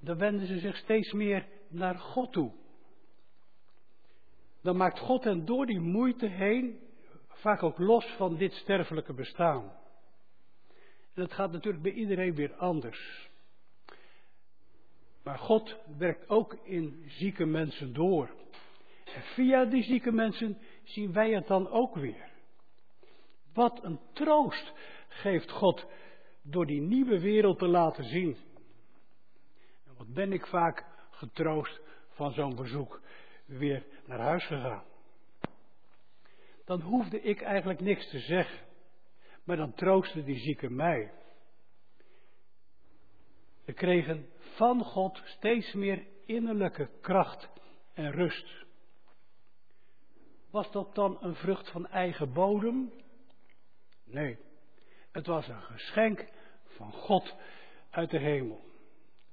[0.00, 2.52] dan wenden ze zich steeds meer naar God toe.
[4.62, 6.80] Dan maakt God hen door die moeite heen
[7.28, 9.82] vaak ook los van dit sterfelijke bestaan.
[11.14, 13.28] Dat gaat natuurlijk bij iedereen weer anders.
[15.22, 18.30] Maar God werkt ook in zieke mensen door.
[19.04, 22.30] En via die zieke mensen zien wij het dan ook weer.
[23.52, 24.72] Wat een troost
[25.08, 25.86] geeft God
[26.42, 28.36] door die nieuwe wereld te laten zien.
[29.86, 33.00] En wat ben ik vaak getroost van zo'n bezoek
[33.46, 34.84] weer naar huis gegaan.
[36.64, 38.58] Dan hoefde ik eigenlijk niks te zeggen.
[39.44, 41.12] Maar dan troostte die zieke mij.
[43.64, 47.48] We kregen van God steeds meer innerlijke kracht
[47.94, 48.64] en rust.
[50.50, 52.92] Was dat dan een vrucht van eigen bodem?
[54.04, 54.38] Nee,
[55.12, 56.28] het was een geschenk
[56.64, 57.34] van God
[57.90, 58.64] uit de hemel.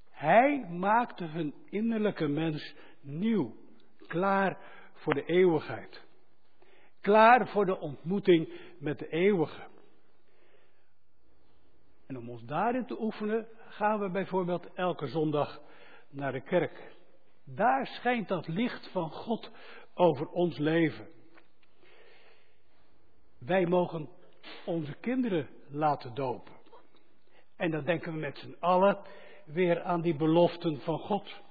[0.10, 3.56] Hij maakte hun innerlijke mens nieuw,
[4.08, 4.58] klaar
[4.94, 6.02] voor de eeuwigheid.
[7.02, 9.71] Klaar voor de ontmoeting met de eeuwige.
[12.12, 15.62] En om ons daarin te oefenen, gaan we bijvoorbeeld elke zondag
[16.10, 16.96] naar de kerk.
[17.44, 19.52] Daar schijnt dat licht van God
[19.94, 21.08] over ons leven.
[23.40, 24.10] Wij mogen
[24.66, 26.54] onze kinderen laten dopen.
[27.56, 28.98] En dan denken we met z'n allen
[29.46, 31.42] weer aan die beloften van God.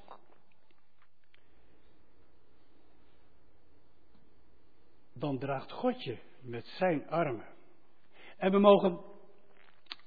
[5.13, 7.47] Dan draagt God je met zijn armen.
[8.37, 9.10] En we mogen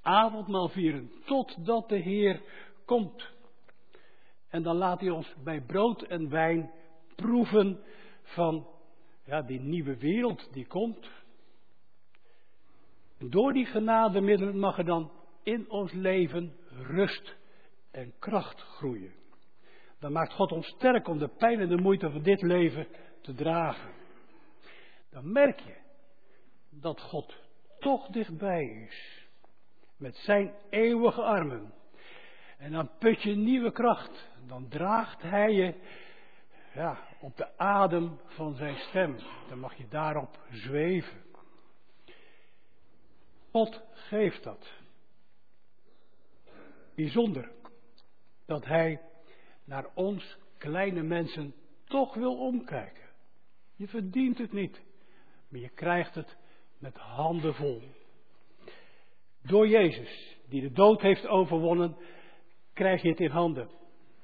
[0.04, 2.41] avondmaal vieren totdat de Heer
[2.86, 3.32] komt.
[4.49, 6.72] En dan laat hij ons bij brood en wijn
[7.16, 7.84] proeven
[8.22, 8.68] van
[9.26, 11.10] ja, die nieuwe wereld die komt.
[13.18, 15.12] Door die genademiddelen mag er dan
[15.43, 17.36] in ons leven rust
[17.91, 19.14] en kracht groeien.
[19.99, 22.88] Dan maakt God ons sterk om de pijn en de moeite van dit leven
[23.22, 23.91] te dragen.
[25.10, 25.76] Dan merk je
[26.70, 27.36] dat God
[27.80, 29.22] toch dichtbij is.
[30.04, 31.74] Met zijn eeuwige armen.
[32.58, 34.30] En dan put je nieuwe kracht.
[34.47, 35.74] Dan draagt hij je
[36.74, 39.16] ja, op de adem van zijn stem.
[39.49, 41.22] Dan mag je daarop zweven.
[43.51, 44.72] God geeft dat.
[46.95, 47.51] Bijzonder
[48.45, 49.01] dat Hij
[49.64, 53.10] naar ons kleine mensen toch wil omkijken.
[53.76, 54.82] Je verdient het niet,
[55.47, 56.38] maar je krijgt het
[56.78, 57.82] met handen vol.
[59.44, 61.98] Door Jezus, die de dood heeft overwonnen,
[62.74, 63.70] krijg je het in handen.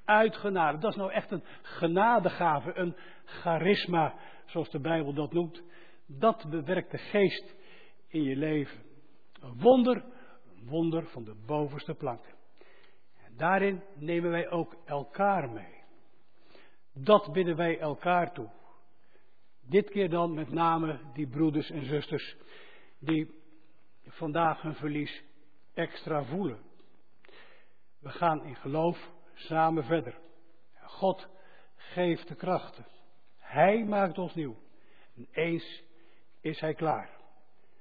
[0.05, 0.77] Uit genade.
[0.77, 4.13] Dat is nou echt een genadegave, een charisma,
[4.45, 5.63] zoals de Bijbel dat noemt.
[6.07, 7.55] Dat bewerkt de geest
[8.07, 8.79] in je leven.
[9.41, 12.25] Een wonder, een wonder van de bovenste plank.
[13.25, 15.77] En daarin nemen wij ook elkaar mee.
[16.93, 18.49] Dat bidden wij elkaar toe.
[19.61, 22.35] Dit keer dan met name die broeders en zusters
[22.99, 23.38] die
[24.19, 25.23] vandaag hun verlies
[25.73, 26.59] extra voelen.
[27.99, 30.19] We gaan in geloof samen verder.
[30.81, 31.27] God
[31.75, 32.85] geeft de krachten.
[33.37, 34.55] Hij maakt ons nieuw.
[35.15, 35.83] En eens
[36.41, 37.09] is Hij klaar.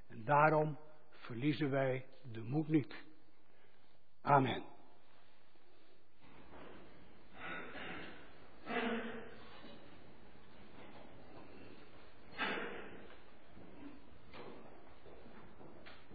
[0.09, 0.79] En daarom
[1.09, 2.95] verliezen wij de moed niet.
[4.23, 4.78] Amen.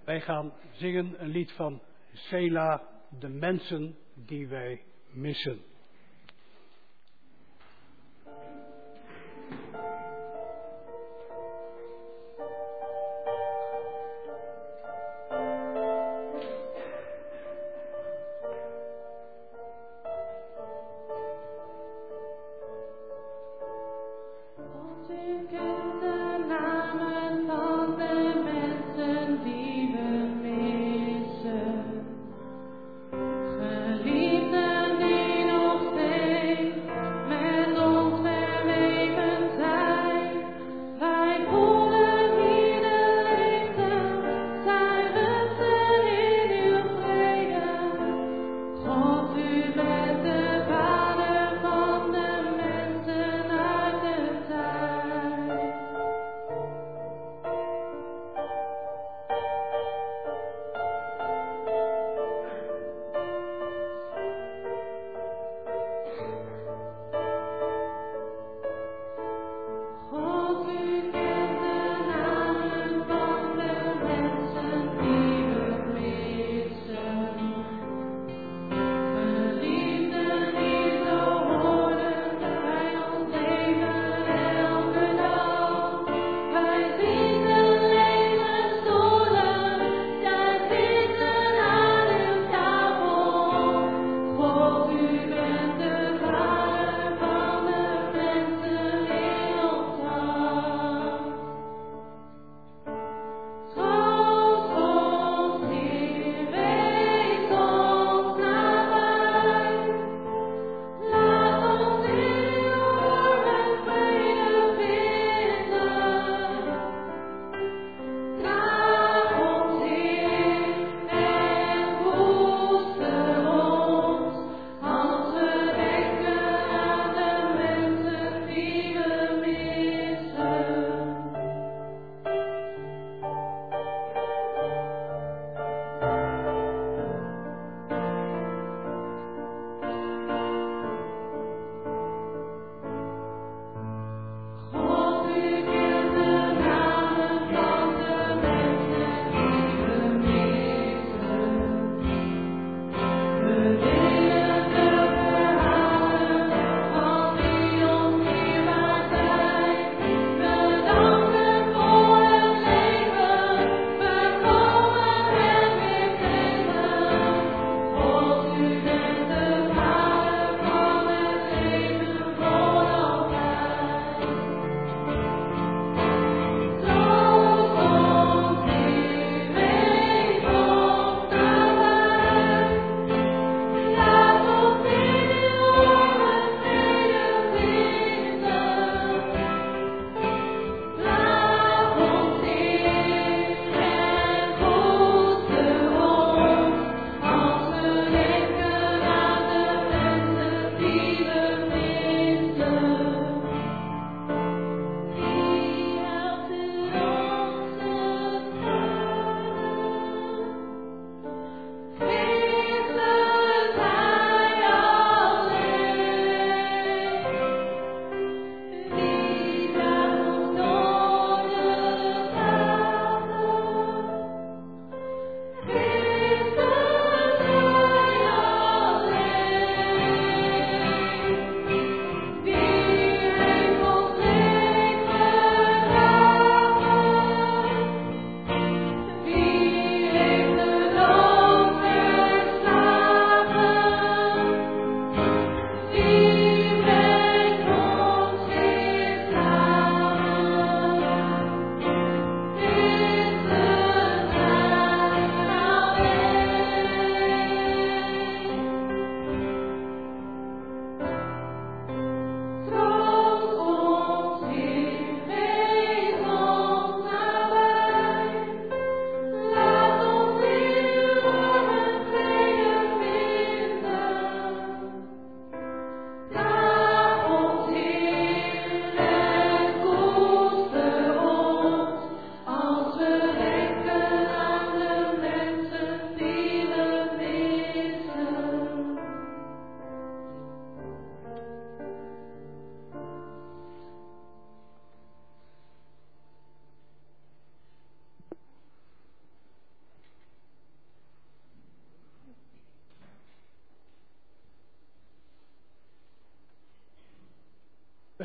[0.04, 1.82] Wij gaan zingen een lied van
[2.14, 2.84] Sela,
[3.20, 5.62] de mensen die wij missen.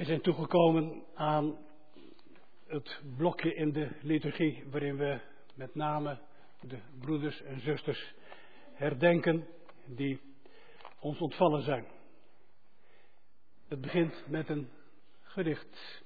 [0.09, 1.59] Zijn toegekomen aan
[2.67, 5.21] het blokje in de liturgie waarin we
[5.55, 6.19] met name
[6.61, 8.15] de broeders en zusters
[8.73, 9.47] herdenken
[9.87, 10.21] die
[11.01, 11.87] ons ontvallen zijn.
[13.69, 14.69] Het begint met een
[15.23, 16.03] gedicht.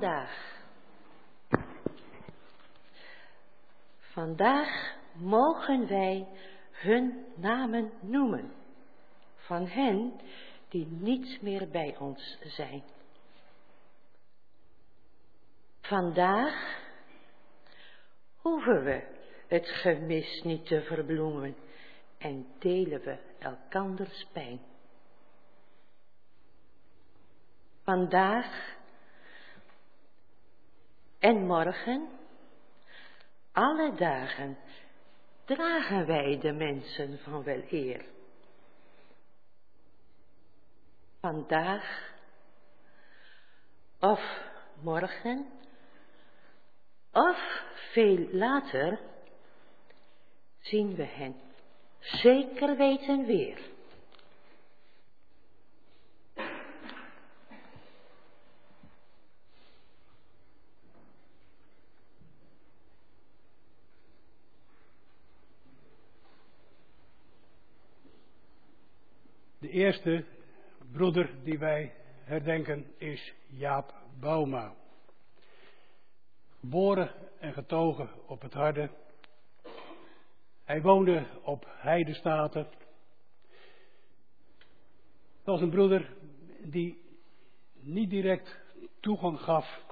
[0.00, 0.58] Vandaag.
[3.98, 6.26] Vandaag mogen wij
[6.70, 8.52] hun namen noemen,
[9.36, 10.20] van hen
[10.68, 12.82] die niet meer bij ons zijn.
[15.80, 16.78] Vandaag
[18.36, 19.02] hoeven we
[19.48, 21.56] het gemis niet te verbloemen
[22.18, 24.60] en delen we elkanders pijn.
[27.82, 28.78] Vandaag
[31.20, 32.08] en morgen,
[33.52, 34.58] alle dagen,
[35.44, 38.04] dragen wij de mensen van wel eer.
[41.20, 42.14] Vandaag
[43.98, 44.20] of
[44.82, 45.46] morgen
[47.12, 47.62] of
[47.92, 48.98] veel later
[50.58, 51.40] zien we hen
[51.98, 53.60] zeker weten weer.
[69.70, 70.24] De eerste
[70.92, 71.94] broeder die wij
[72.24, 74.74] herdenken is Jaap Bauma.
[76.60, 78.90] Geboren en getogen op het Harde.
[80.64, 82.68] Hij woonde op Heidestaten.
[85.36, 86.16] Het was een broeder
[86.62, 87.02] die
[87.80, 88.60] niet direct
[89.00, 89.84] toegang gaf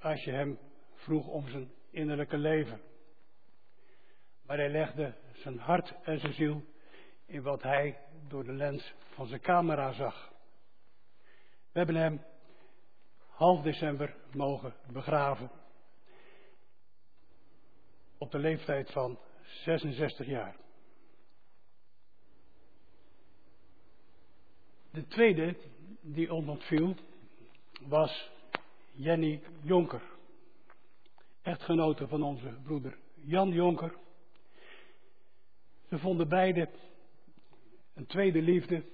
[0.00, 0.58] als je hem
[0.94, 2.80] vroeg om zijn innerlijke leven.
[4.46, 6.62] Maar hij legde zijn hart en zijn ziel
[7.30, 7.98] in wat hij
[8.28, 10.32] door de lens van zijn camera zag.
[11.72, 12.24] We hebben hem
[13.28, 15.50] half december mogen begraven.
[18.18, 20.56] Op de leeftijd van 66 jaar.
[24.90, 25.56] De tweede
[26.00, 26.94] die ontviel
[27.80, 28.30] was
[28.92, 30.02] Jenny Jonker.
[31.42, 33.94] Echtgenote van onze broeder Jan Jonker.
[35.88, 36.68] Ze vonden beide
[38.00, 38.84] een tweede liefde.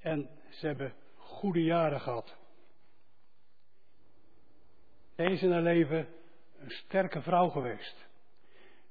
[0.00, 2.36] En ze hebben goede jaren gehad.
[5.16, 6.08] Zij is in haar leven
[6.58, 8.06] een sterke vrouw geweest.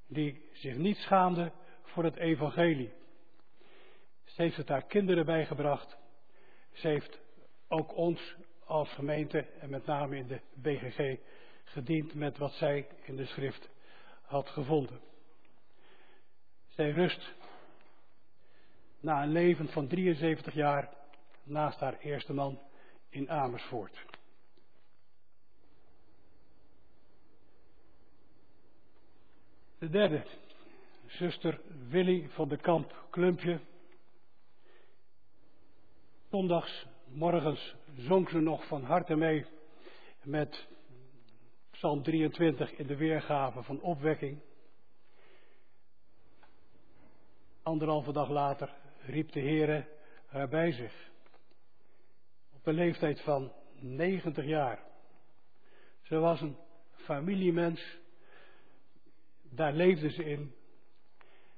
[0.07, 1.51] Die zich niet schaamde
[1.81, 2.93] voor het evangelie.
[4.23, 5.97] Ze heeft het haar kinderen bijgebracht.
[6.71, 7.19] Ze heeft
[7.67, 8.35] ook ons
[8.65, 11.19] als gemeente en met name in de BGG
[11.63, 13.69] gediend met wat zij in de schrift
[14.21, 15.01] had gevonden.
[16.67, 17.33] Zij rust
[19.03, 20.89] na een leven van 73 jaar
[21.43, 22.59] naast haar eerste man
[23.09, 24.05] in Amersfoort.
[29.77, 30.23] De derde,
[31.07, 33.59] zuster Willy van de Kamp Klumpje.
[36.29, 39.45] Zondags, morgens zong ze nog van harte mee
[40.23, 40.67] met
[41.71, 44.41] Psalm 23 in de weergave van opwekking.
[47.63, 49.87] Anderhalve dag later riep de Heere
[50.25, 51.11] haar bij zich.
[52.53, 54.79] Op de leeftijd van 90 jaar.
[56.01, 56.57] Ze was een
[56.95, 57.99] familiemens.
[59.41, 60.53] Daar leefde ze in.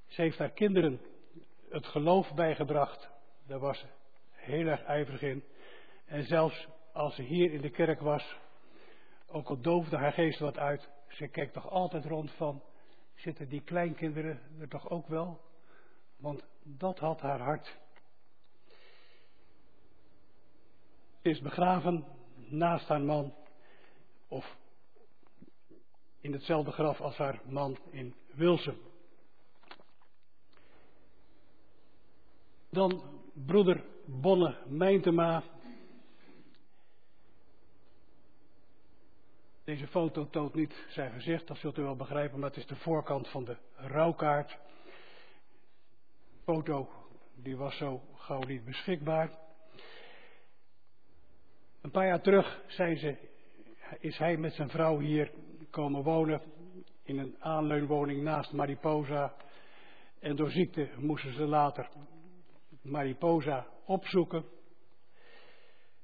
[0.06, 1.02] Ze heeft haar kinderen
[1.70, 3.10] het geloof bijgebracht.
[3.48, 3.86] Daar was ze
[4.32, 5.44] heel erg ijverig in.
[6.06, 8.38] En zelfs als ze hier in de kerk was,
[9.28, 12.64] ook al doofde haar geest wat uit, ze keek toch altijd rond van,
[13.16, 15.42] zitten die kleinkinderen er toch ook wel?
[16.18, 17.78] Want dat had haar hart.
[21.22, 22.06] Is begraven
[22.36, 23.34] naast haar man.
[24.28, 24.58] Of
[26.22, 28.78] in hetzelfde graf als haar man in Wilsum.
[32.70, 35.44] Dan broeder Bonne Mijntema.
[39.64, 42.76] Deze foto toont niet zijn gezicht, dat zult u wel begrijpen, maar het is de
[42.76, 44.58] voorkant van de rouwkaart
[46.46, 46.90] foto
[47.36, 49.30] die was zo gauw niet beschikbaar.
[51.82, 53.18] Een paar jaar terug zijn ze,
[54.00, 55.32] is hij met zijn vrouw hier
[55.70, 56.42] komen wonen
[57.04, 59.36] in een aanleunwoning naast Mariposa.
[60.20, 61.90] En door ziekte moesten ze later
[62.82, 64.46] Mariposa opzoeken.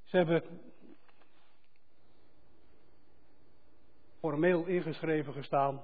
[0.03, 0.43] Ze hebben
[4.19, 5.83] formeel ingeschreven gestaan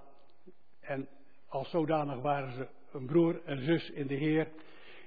[0.80, 1.08] en
[1.48, 2.68] als zodanig waren ze
[2.98, 4.52] een broer en zus in de Heer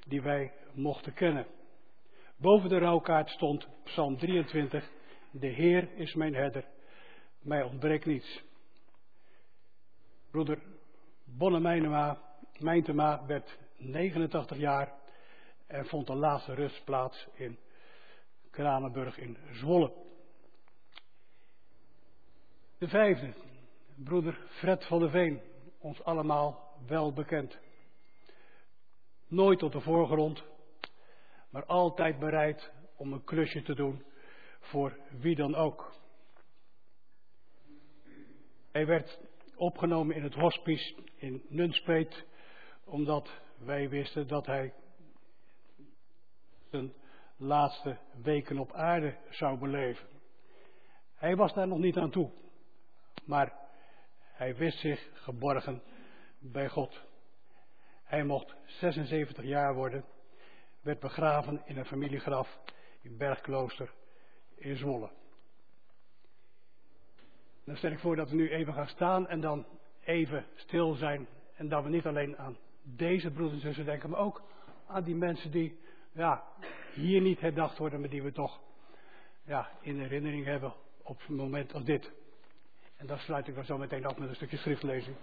[0.07, 1.47] die wij mochten kennen.
[2.37, 4.91] Boven de rouwkaart stond Psalm 23,
[5.31, 6.65] de Heer is mijn herder,
[7.41, 8.43] mij ontbreekt niets.
[10.31, 10.59] Broeder
[11.25, 11.61] Bonne
[12.59, 14.93] Mijntema werd 89 jaar
[15.67, 17.59] en vond de laatste rustplaats in
[18.51, 19.93] Kranenburg in Zwolle.
[22.79, 23.35] De vijfde,
[23.95, 25.41] broeder Fred van der Veen,
[25.79, 27.59] ons allemaal wel bekend.
[29.31, 30.45] Nooit tot de voorgrond,
[31.51, 34.05] maar altijd bereid om een klusje te doen
[34.61, 35.95] voor wie dan ook.
[38.73, 39.19] Hij werd
[39.57, 42.25] opgenomen in het hospice in Nunspeet,
[42.85, 44.75] omdat wij wisten dat hij
[46.71, 46.93] zijn
[47.37, 50.09] laatste weken op aarde zou beleven.
[51.15, 52.31] Hij was daar nog niet aan toe,
[53.25, 53.53] maar
[54.23, 55.83] hij wist zich geborgen
[56.39, 57.09] bij God.
[58.11, 60.05] Hij mocht 76 jaar worden,
[60.81, 62.59] werd begraven in een familiegraf
[63.01, 63.93] in Bergklooster
[64.55, 65.11] in Zwolle.
[67.65, 69.67] Dan stel ik voor dat we nu even gaan staan en dan
[70.01, 71.29] even stil zijn.
[71.55, 74.43] En dat we niet alleen aan deze broeders en zussen denken, maar ook
[74.87, 75.79] aan die mensen die
[76.13, 76.45] ja,
[76.95, 78.61] hier niet herdacht worden, maar die we toch
[79.45, 82.13] ja, in herinnering hebben op een moment als dit.
[82.97, 85.17] En dan sluit ik dan zo meteen af met een stukje schriftlezing.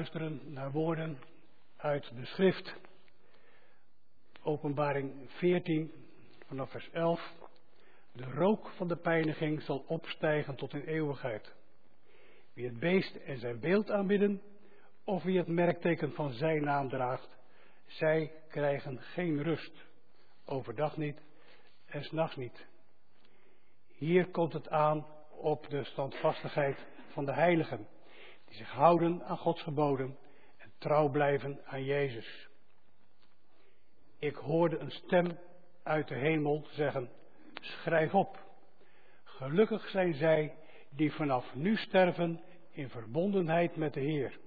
[0.00, 1.18] Luisteren naar woorden
[1.76, 2.74] uit de schrift.
[4.42, 5.92] Openbaring 14
[6.46, 7.32] vanaf vers 11.
[8.12, 11.54] De rook van de pijniging zal opstijgen tot in eeuwigheid.
[12.52, 14.42] Wie het beest en zijn beeld aanbidden,
[15.04, 17.38] of wie het merkteken van zijn naam draagt,
[17.86, 19.86] zij krijgen geen rust.
[20.44, 21.22] Overdag niet
[21.86, 22.66] en s'nachts niet.
[23.86, 27.86] Hier komt het aan op de standvastigheid van de heiligen
[28.50, 30.18] die zich houden aan Gods geboden
[30.56, 32.48] en trouw blijven aan Jezus.
[34.18, 35.38] Ik hoorde een stem
[35.82, 37.10] uit de hemel zeggen,
[37.60, 38.44] schrijf op.
[39.24, 40.54] Gelukkig zijn zij
[40.90, 42.40] die vanaf nu sterven
[42.70, 44.38] in verbondenheid met de Heer.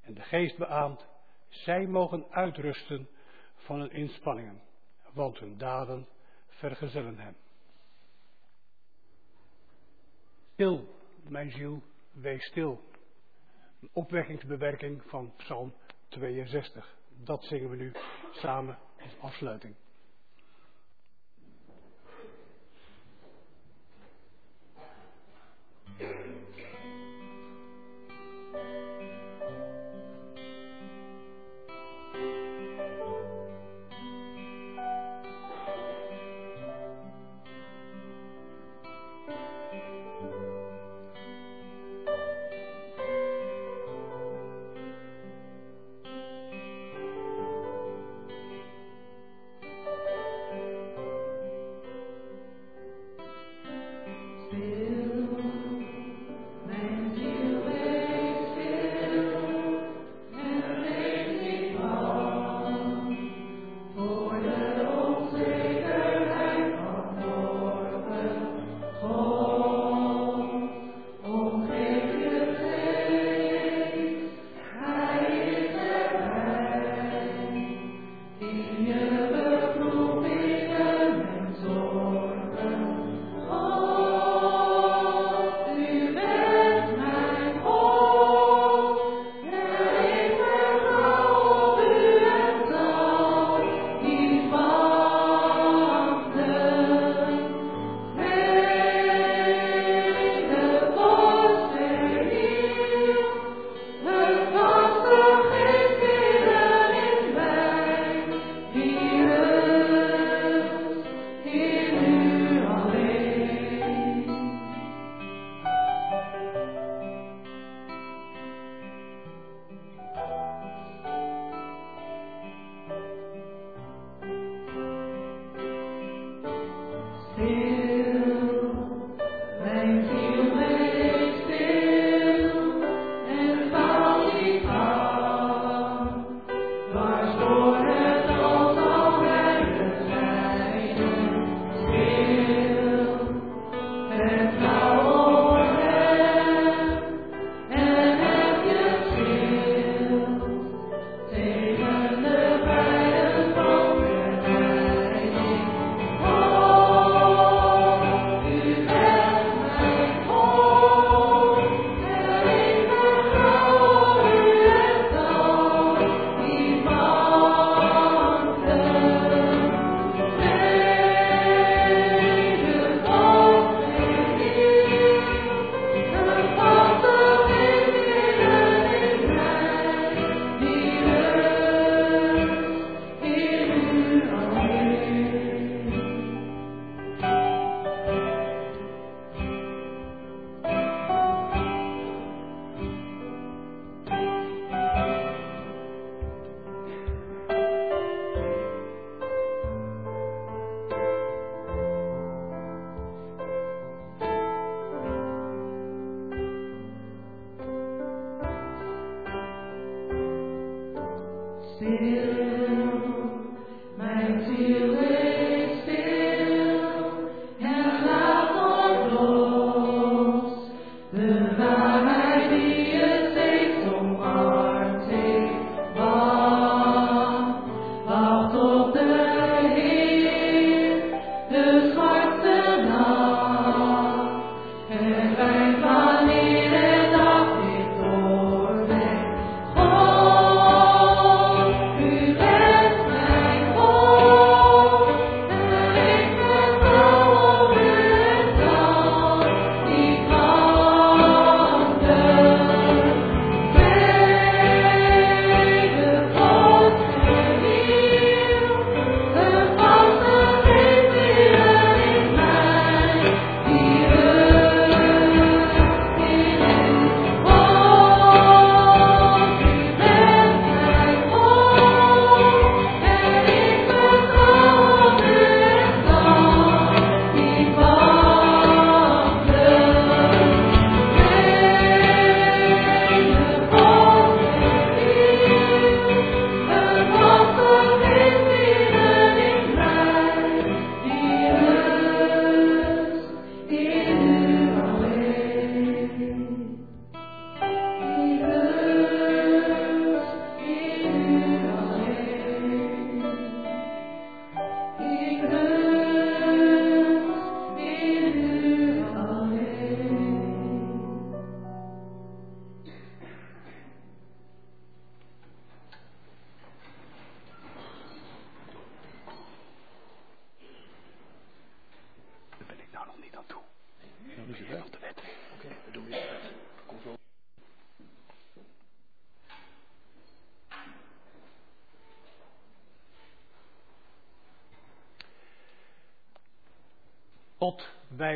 [0.00, 1.06] En de geest beaamt,
[1.48, 3.08] zij mogen uitrusten
[3.54, 4.62] van hun inspanningen,
[5.12, 6.08] want hun daden
[6.48, 7.36] vergezellen hem.
[10.52, 10.88] Stil,
[11.28, 11.82] mijn ziel,
[12.12, 12.80] Wees stil.
[13.80, 15.74] Een opwekkingsbewerking van Psalm
[16.08, 16.96] 62.
[17.24, 17.92] Dat zingen we nu
[18.32, 19.74] samen als afsluiting.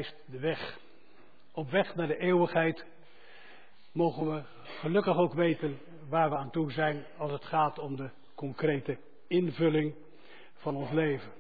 [0.02, 0.78] De weg.
[1.52, 2.84] Op weg naar de eeuwigheid
[3.92, 8.10] mogen we gelukkig ook weten waar we aan toe zijn als het gaat om de
[8.34, 9.94] concrete invulling
[10.54, 11.32] van ons leven.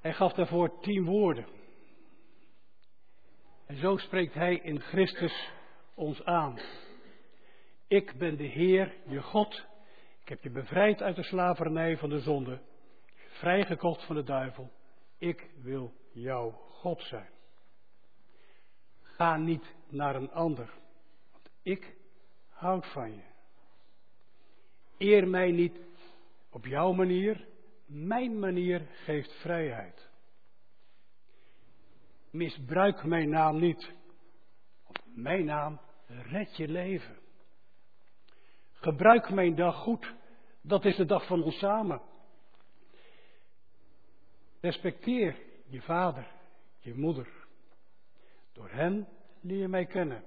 [0.00, 1.46] Hij gaf daarvoor tien woorden.
[3.66, 5.50] En zo spreekt Hij in Christus
[5.94, 6.58] ons aan.
[7.88, 9.64] Ik ben de Heer, je God.
[10.22, 12.60] Ik heb je bevrijd uit de slavernij van de zonde,
[13.28, 14.70] vrijgekocht van de duivel.
[15.20, 17.30] Ik wil jouw God zijn.
[19.02, 20.70] Ga niet naar een ander,
[21.32, 21.96] want ik
[22.48, 23.22] houd van je.
[24.98, 25.78] Eer mij niet
[26.50, 27.46] op jouw manier,
[27.86, 30.08] mijn manier geeft vrijheid.
[32.30, 33.92] Misbruik mijn naam niet,
[34.82, 37.18] want mijn naam redt je leven.
[38.72, 40.14] Gebruik mijn dag goed,
[40.62, 42.02] dat is de dag van ons samen.
[44.60, 46.26] Respecteer je vader,
[46.78, 47.28] je moeder.
[48.52, 49.08] Door hen
[49.40, 50.24] leer je mij kennen.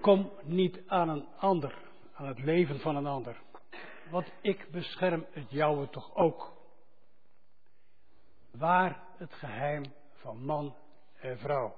[0.00, 1.78] Kom niet aan een ander,
[2.12, 3.42] aan het leven van een ander.
[4.10, 6.56] Want ik bescherm het jouwe toch ook.
[8.50, 10.76] Waar het geheim van man
[11.14, 11.76] en vrouw.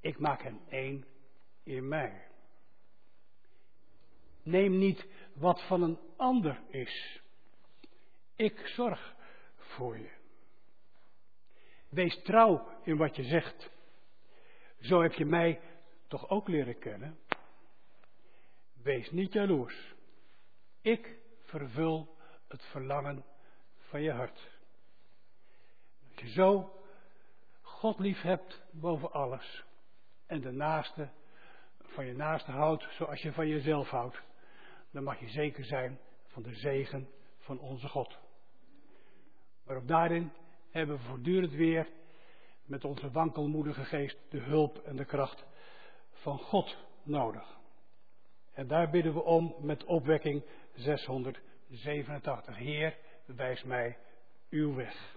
[0.00, 1.04] Ik maak hen één
[1.62, 2.26] in mij.
[4.42, 7.22] Neem niet wat van een ander is.
[8.36, 9.14] Ik zorg
[9.56, 10.10] voor je.
[11.88, 13.70] Wees trouw in wat je zegt.
[14.80, 15.60] Zo heb je mij
[16.08, 17.18] toch ook leren kennen.
[18.82, 19.94] Wees niet jaloers.
[20.80, 22.16] Ik vervul
[22.48, 23.24] het verlangen
[23.78, 24.50] van je hart.
[26.08, 26.82] Als je zo
[27.60, 29.64] God lief hebt boven alles
[30.26, 31.10] en de naaste
[31.78, 34.22] van je naaste houdt zoals je van jezelf houdt,
[34.90, 37.08] dan mag je zeker zijn van de zegen
[37.38, 38.18] van onze God.
[39.66, 40.32] Maar ook daarin
[40.70, 41.88] hebben we voortdurend weer
[42.64, 45.44] met onze wankelmoedige geest de hulp en de kracht
[46.10, 47.58] van God nodig.
[48.52, 52.56] En daar bidden we om met opwekking 687.
[52.56, 53.98] Heer, wijs mij
[54.50, 55.13] uw weg.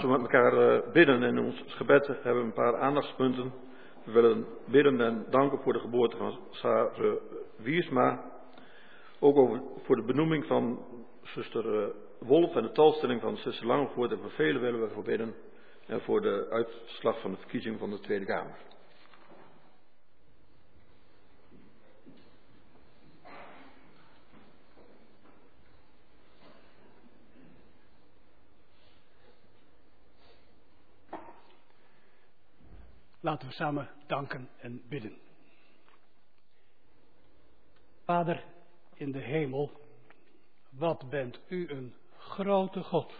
[0.00, 1.22] We gaan zo met elkaar eh, bidden.
[1.22, 3.52] En in ons gebed hebben we een paar aandachtspunten.
[4.04, 7.16] We willen bidden en danken voor de geboorte van Sarah
[7.56, 8.24] Wiersma.
[9.18, 10.84] Ook over, voor de benoeming van
[11.22, 14.10] zuster eh, Wolf en de talstelling van zuster Langevoort.
[14.10, 15.34] En voor velen willen we voor bidden.
[15.86, 18.69] En voor de uitslag van de verkiezing van de Tweede Kamer.
[33.20, 35.18] Laten we samen danken en bidden.
[38.04, 38.44] Vader
[38.94, 39.80] in de hemel,
[40.70, 43.12] wat bent u een grote God.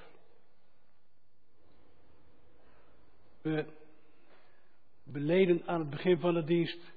[3.40, 3.66] We
[5.02, 6.92] beleden aan het begin van de dienst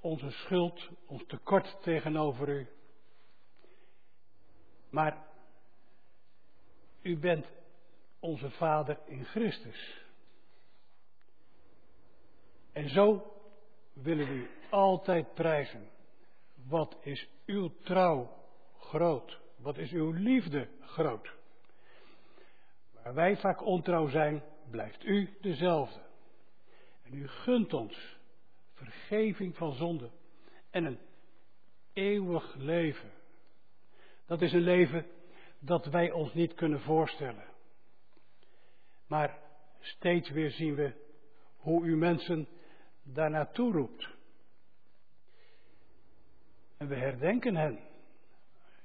[0.00, 2.66] onze schuld, ons tekort tegenover u.
[4.90, 5.26] Maar
[7.02, 7.46] u bent
[8.18, 10.01] onze Vader in Christus.
[12.72, 13.32] En zo
[13.92, 15.88] willen we u altijd prijzen.
[16.68, 18.36] Wat is uw trouw
[18.78, 19.40] groot?
[19.56, 21.34] Wat is uw liefde groot?
[23.02, 26.00] Waar wij vaak ontrouw zijn, blijft u dezelfde.
[27.02, 28.16] En u gunt ons
[28.72, 30.10] vergeving van zonde
[30.70, 30.98] en een
[31.92, 33.10] eeuwig leven.
[34.26, 35.06] Dat is een leven
[35.58, 37.44] dat wij ons niet kunnen voorstellen.
[39.06, 39.38] Maar
[39.80, 40.92] steeds weer zien we
[41.56, 42.48] hoe u mensen
[43.02, 44.08] daar naartoe roept.
[46.76, 47.78] En we herdenken hen.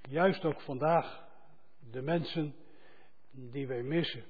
[0.02, 1.28] Juist ook vandaag
[1.80, 2.56] de mensen
[3.32, 4.24] die wij missen.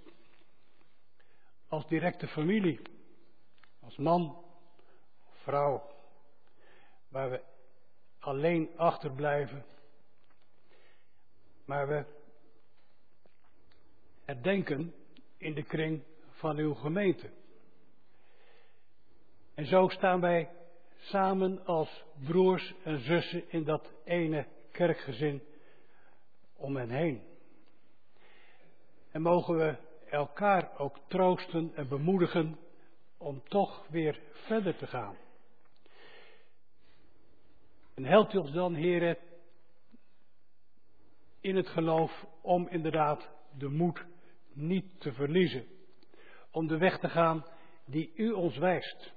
[1.67, 2.81] Als directe familie,
[3.79, 4.45] als man
[5.27, 5.91] of vrouw,
[7.07, 7.43] waar we
[8.19, 9.65] alleen achterblijven.
[11.65, 12.05] Maar we
[14.25, 14.93] herdenken
[15.37, 17.36] in de kring van uw gemeente.
[19.57, 20.49] En zo staan wij
[20.97, 25.41] samen als broers en zussen in dat ene kerkgezin
[26.55, 27.23] om hen heen.
[29.11, 29.75] En mogen we
[30.09, 32.57] elkaar ook troosten en bemoedigen
[33.17, 35.17] om toch weer verder te gaan.
[37.93, 39.17] En helpt u ons dan, heren,
[41.41, 44.05] in het geloof om inderdaad de moed
[44.53, 45.65] niet te verliezen.
[46.51, 47.45] Om de weg te gaan
[47.85, 49.15] die u ons wijst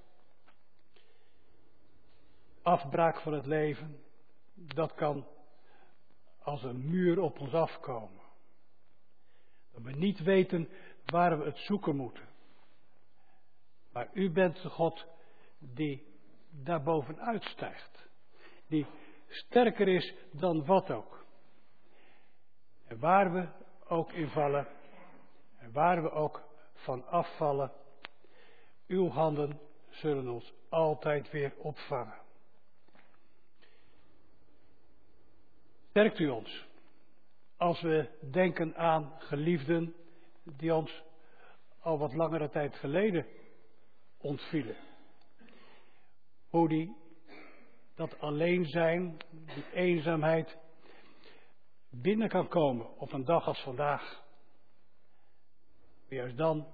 [2.62, 4.00] afbraak van het leven,
[4.54, 5.26] dat kan
[6.42, 8.20] als een muur op ons afkomen.
[9.72, 10.68] Dat we niet weten
[11.06, 12.28] waar we het zoeken moeten.
[13.92, 15.06] Maar u bent de God
[15.58, 16.06] die
[16.50, 18.08] daarbovenuit stijgt.
[18.66, 18.86] Die
[19.28, 21.24] sterker is dan wat ook.
[22.86, 23.48] En waar we
[23.88, 24.66] ook in vallen.
[25.58, 26.42] En waar we ook
[26.74, 27.72] van afvallen.
[28.86, 32.28] Uw handen zullen ons altijd weer opvangen.
[35.90, 36.66] Sterkt u ons
[37.56, 39.94] als we denken aan geliefden
[40.42, 41.02] die ons
[41.80, 43.26] al wat langere tijd geleden
[44.18, 44.76] ontvielen.
[46.48, 46.96] Hoe die
[47.94, 50.58] dat alleen zijn, die eenzaamheid
[51.88, 54.22] binnen kan komen op een dag als vandaag.
[56.08, 56.66] Juist dan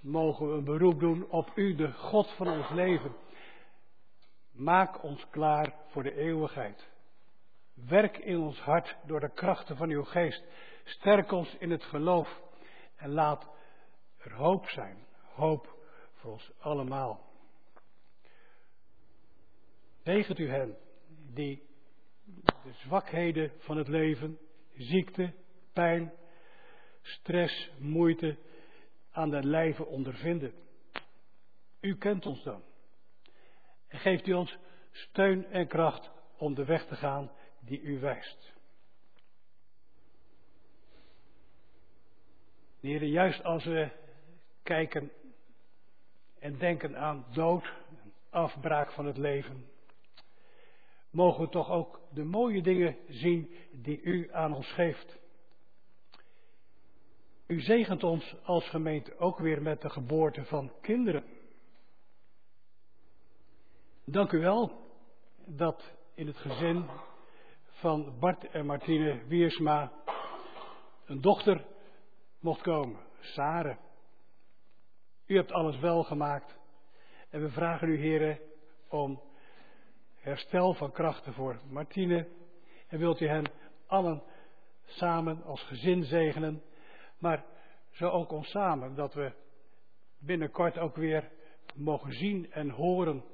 [0.00, 3.16] mogen we een beroep doen op U, de God van ons leven.
[4.52, 6.89] Maak ons klaar voor de eeuwigheid.
[7.88, 10.44] Werk in ons hart door de krachten van uw geest.
[10.84, 12.40] Sterk ons in het geloof
[12.96, 13.48] en laat
[14.18, 15.06] er hoop zijn.
[15.34, 15.76] Hoop
[16.12, 17.28] voor ons allemaal.
[20.02, 20.76] Zegent u hen
[21.34, 21.62] die
[22.62, 24.38] de zwakheden van het leven,
[24.74, 25.34] ziekte,
[25.72, 26.12] pijn,
[27.02, 28.38] stress, moeite
[29.10, 30.52] aan de lijve ondervinden.
[31.80, 32.62] U kent ons dan.
[33.88, 34.56] En geeft u ons
[34.90, 37.30] steun en kracht om de weg te gaan
[37.60, 38.52] die u wijst.
[42.80, 43.90] Heren, juist als we
[44.62, 45.12] kijken
[46.38, 47.72] en denken aan dood,
[48.30, 49.66] afbraak van het leven,
[51.10, 55.18] mogen we toch ook de mooie dingen zien die u aan ons geeft.
[57.46, 61.24] U zegent ons als gemeente ook weer met de geboorte van kinderen.
[64.04, 64.72] Dank u wel
[65.46, 66.88] dat in het gezin
[67.80, 69.92] van Bart en Martine Wiersma
[71.04, 71.64] een dochter
[72.40, 73.76] mocht komen, Sare.
[75.26, 76.58] U hebt alles wel gemaakt
[77.30, 78.38] en we vragen u, heren,
[78.88, 79.20] om
[80.14, 82.28] herstel van krachten voor Martine.
[82.88, 83.50] En wilt u hen
[83.86, 84.22] allen
[84.84, 86.62] samen als gezin zegenen.
[87.18, 87.44] Maar
[87.90, 89.32] zo ook ons samen, dat we
[90.18, 91.30] binnenkort ook weer
[91.74, 93.24] mogen zien en horen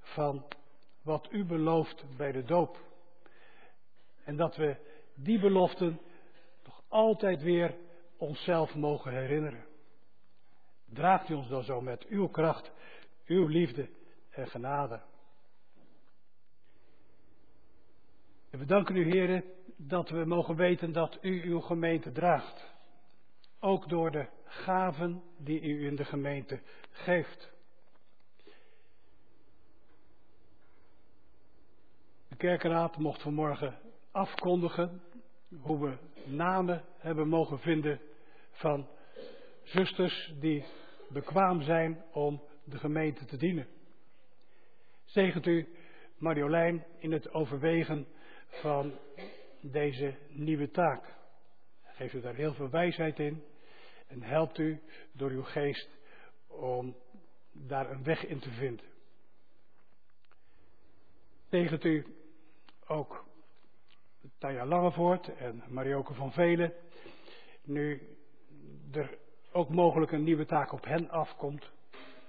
[0.00, 0.44] van
[1.02, 2.92] wat u belooft bij de doop.
[4.24, 4.76] En dat we
[5.14, 6.00] die beloften
[6.62, 7.74] toch altijd weer
[8.16, 9.64] onszelf mogen herinneren.
[10.84, 12.72] Draagt u ons dan zo met uw kracht,
[13.26, 13.88] uw liefde
[14.30, 15.00] en genade.
[18.50, 19.44] En we danken u, heren,
[19.76, 22.72] dat we mogen weten dat u uw gemeente draagt.
[23.60, 26.60] Ook door de gaven die u in de gemeente
[26.90, 27.52] geeft.
[32.28, 33.83] De kerkenraad mocht vanmorgen
[34.14, 35.02] afkondigen
[35.60, 38.00] hoe we namen hebben mogen vinden
[38.50, 38.88] van
[39.62, 40.64] zusters die
[41.08, 43.66] bekwaam zijn om de gemeente te dienen.
[45.04, 45.68] Zegent u
[46.16, 48.06] Marjolein in het overwegen
[48.46, 48.98] van
[49.60, 51.14] deze nieuwe taak.
[51.82, 53.44] Geeft u daar heel veel wijsheid in
[54.06, 54.80] en helpt u
[55.12, 55.88] door uw geest
[56.46, 56.96] om
[57.52, 58.86] daar een weg in te vinden.
[61.50, 62.06] Zegent u
[62.86, 63.32] ook
[64.38, 66.72] Tanja Langevoort en Marioke van Velen.
[67.62, 68.16] Nu
[68.92, 69.18] er
[69.52, 71.70] ook mogelijk een nieuwe taak op hen afkomt,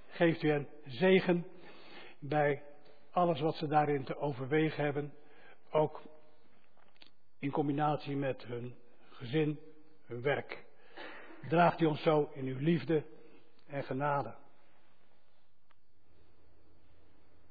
[0.06, 1.46] geeft u hen zegen
[2.18, 2.62] bij
[3.10, 5.14] alles wat ze daarin te overwegen hebben.
[5.70, 6.02] Ook
[7.38, 8.74] in combinatie met hun
[9.10, 9.58] gezin,
[10.06, 10.64] hun werk.
[11.48, 13.04] Draagt u ons zo in uw liefde
[13.66, 14.34] en genade.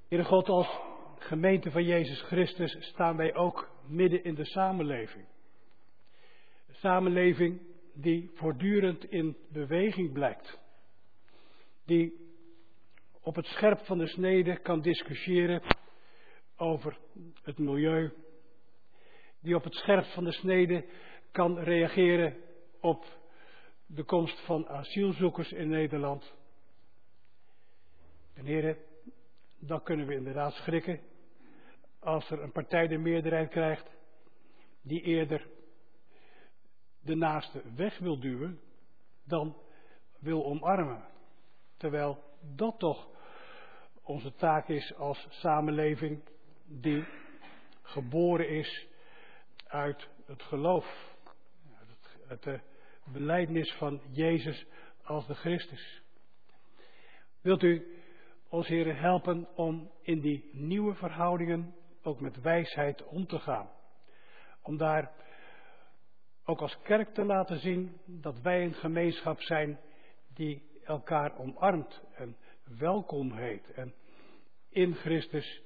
[0.07, 0.79] Heere God, als
[1.17, 5.25] gemeente van Jezus Christus staan wij ook midden in de samenleving.
[6.67, 7.61] Een samenleving
[7.93, 10.59] die voortdurend in beweging blijkt.
[11.85, 12.33] Die
[13.21, 15.61] op het scherp van de snede kan discussiëren
[16.57, 16.97] over
[17.43, 18.13] het milieu.
[19.41, 20.85] Die op het scherp van de snede
[21.31, 22.37] kan reageren
[22.79, 23.05] op
[23.85, 26.33] de komst van asielzoekers in Nederland.
[28.33, 28.77] En heren,
[29.59, 30.99] dan kunnen we inderdaad schrikken
[32.05, 33.89] als er een partij de meerderheid krijgt
[34.81, 35.47] die eerder
[36.99, 38.59] de naaste weg wil duwen
[39.23, 39.57] dan
[40.19, 41.03] wil omarmen.
[41.77, 42.23] Terwijl
[42.55, 43.07] dat toch
[44.03, 46.21] onze taak is als samenleving
[46.65, 47.05] die
[47.81, 48.87] geboren is
[49.67, 51.15] uit het geloof.
[52.27, 52.61] Het, het
[53.11, 54.65] beleidnis van Jezus
[55.03, 56.01] als de Christus.
[57.41, 57.99] Wilt u
[58.49, 61.75] ons heren helpen om in die nieuwe verhoudingen
[62.05, 63.69] ook met wijsheid om te gaan.
[64.61, 65.11] Om daar
[66.45, 69.79] ook als kerk te laten zien dat wij een gemeenschap zijn
[70.33, 72.35] die elkaar omarmt en
[72.77, 73.71] welkom heet.
[73.71, 73.93] En
[74.69, 75.61] in Christus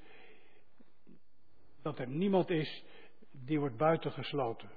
[1.82, 2.84] dat er niemand is
[3.32, 4.70] die wordt buitengesloten,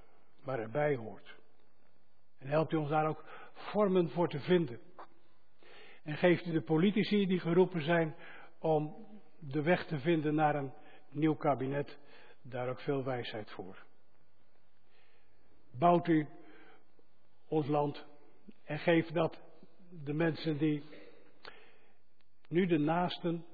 [0.45, 1.37] maar erbij hoort.
[2.39, 4.81] En helpt u ons daar ook vormen voor te vinden.
[6.03, 8.15] En geeft u de politici die geroepen zijn
[8.59, 9.07] om
[9.39, 10.73] de weg te vinden naar een
[11.15, 11.99] nieuw kabinet
[12.43, 13.85] daar ook veel wijsheid voor.
[15.71, 16.27] Bouwt u
[17.49, 18.05] ons land
[18.65, 19.41] en geef dat
[20.05, 20.83] de mensen die
[22.49, 23.45] nu de naasten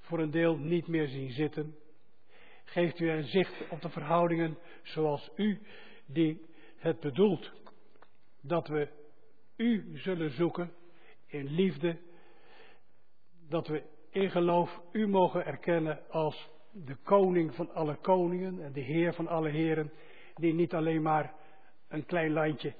[0.00, 1.76] voor een deel niet meer zien zitten,
[2.64, 5.60] geeft u een zicht op de verhoudingen zoals u
[6.06, 6.46] die
[6.76, 7.52] het bedoelt.
[8.40, 8.88] Dat we
[9.56, 10.72] u zullen zoeken
[11.26, 11.98] in liefde,
[13.48, 16.48] dat we in geloof u mogen erkennen als
[16.84, 19.92] de koning van alle koningen en de heer van alle heren,
[20.34, 21.34] die niet alleen maar
[21.88, 22.74] een klein landje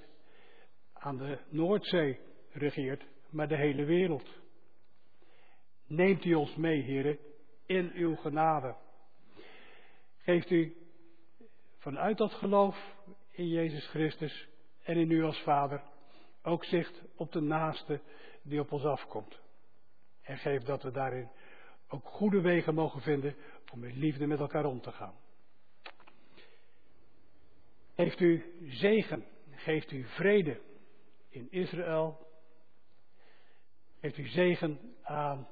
[0.93, 2.19] aan de Noordzee
[2.53, 4.29] regeert, maar de hele wereld.
[5.87, 7.19] Neemt u ons mee, heren,
[7.67, 8.77] in uw genade.
[10.19, 10.77] Geeft u
[11.79, 12.95] vanuit dat geloof
[13.31, 14.49] in Jezus Christus
[14.83, 15.83] en in u als Vader
[16.43, 18.01] ook zicht op de naaste
[18.43, 19.41] die op ons afkomt.
[20.23, 21.29] En geef dat we daarin
[21.89, 23.37] ook goede wegen mogen vinden
[23.73, 25.15] om in liefde met elkaar om te gaan.
[27.95, 30.61] Heeft u zegen, geeft u vrede
[31.29, 32.27] in Israël.
[34.01, 35.49] Heeft u zegen aan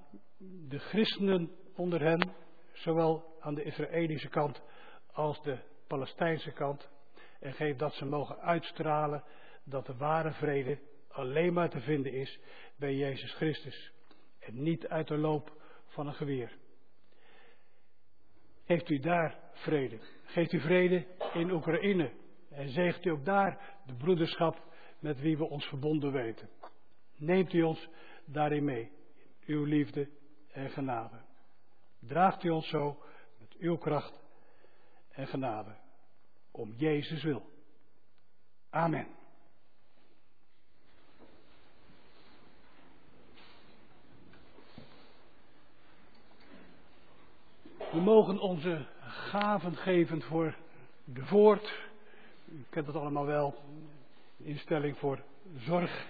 [0.68, 2.32] de christenen onder hen,
[2.72, 4.62] zowel aan de Israëlische kant
[5.12, 6.88] als de Palestijnse kant.
[7.40, 9.24] En geef dat ze mogen uitstralen
[9.64, 10.78] dat de ware vrede
[11.08, 12.38] alleen maar te vinden is
[12.76, 13.92] bij Jezus Christus.
[14.38, 15.52] En niet uit de loop
[15.86, 16.56] van een geweer.
[18.64, 19.98] Heeft u daar vrede?
[20.24, 22.12] Geeft u vrede in Oekraïne?
[22.50, 24.62] En zegt u ook daar de broederschap
[24.98, 26.48] met wie we ons verbonden weten?
[27.16, 27.88] Neemt u ons
[28.24, 28.92] daarin mee,
[29.46, 30.08] uw liefde
[30.52, 31.20] en genade.
[32.00, 33.02] Draagt u ons zo
[33.38, 34.22] met uw kracht
[35.10, 35.76] en genade,
[36.50, 37.42] om Jezus wil.
[38.70, 39.06] Amen.
[48.02, 50.54] Mogen onze gaven geven voor
[51.04, 51.74] de voort.
[52.48, 53.54] U kent het allemaal wel.
[54.36, 55.18] Instelling voor
[55.58, 56.06] zorg.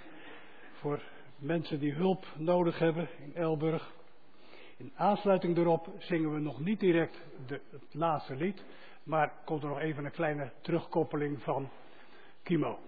[0.72, 1.02] Voor
[1.36, 3.92] mensen die hulp nodig hebben in Elburg.
[4.76, 7.16] In aansluiting daarop zingen we nog niet direct
[7.46, 8.64] de, het laatste lied.
[9.02, 11.68] Maar komt er nog even een kleine terugkoppeling van
[12.42, 12.78] Kimo.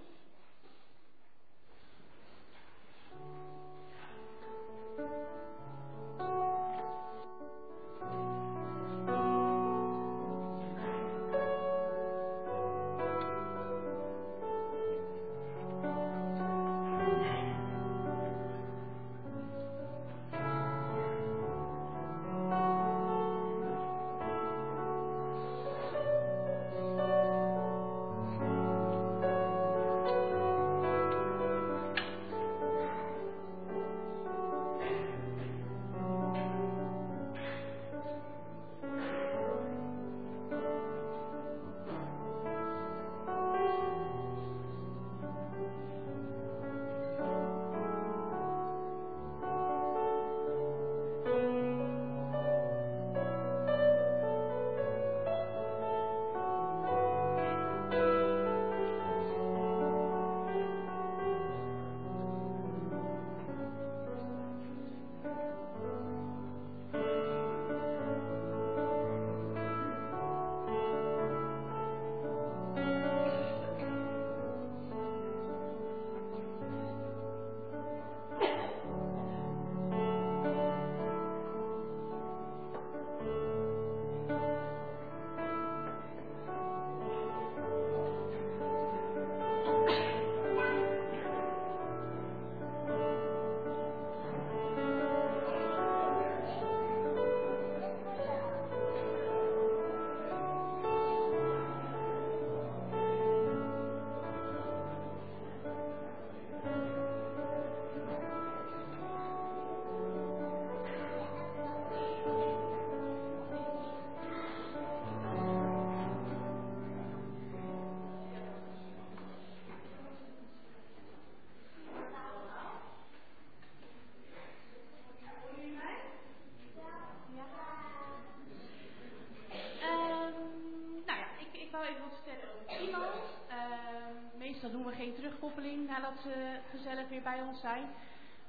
[137.42, 137.84] Ons zijn.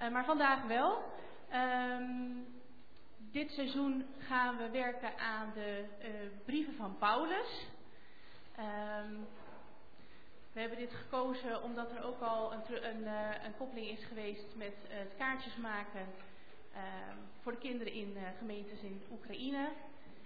[0.02, 1.04] Uh, maar vandaag wel.
[1.54, 2.46] Um,
[3.18, 6.08] dit seizoen gaan we werken aan de uh,
[6.46, 7.68] brieven van Paulus.
[8.60, 9.28] Um,
[10.54, 14.56] we hebben dit gekozen omdat er ook al een, een, uh, een koppeling is geweest
[14.56, 16.06] met het kaartjes maken
[16.74, 19.70] ehm, voor de kinderen in gemeentes in Oekraïne.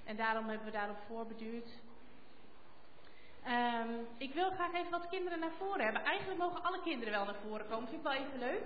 [0.03, 1.69] En daarom hebben we daarop voorbeduurd.
[3.47, 6.03] Um, ik wil graag even wat kinderen naar voren hebben.
[6.03, 7.87] Eigenlijk mogen alle kinderen wel naar voren komen.
[7.87, 8.63] Vind ik wel even leuk.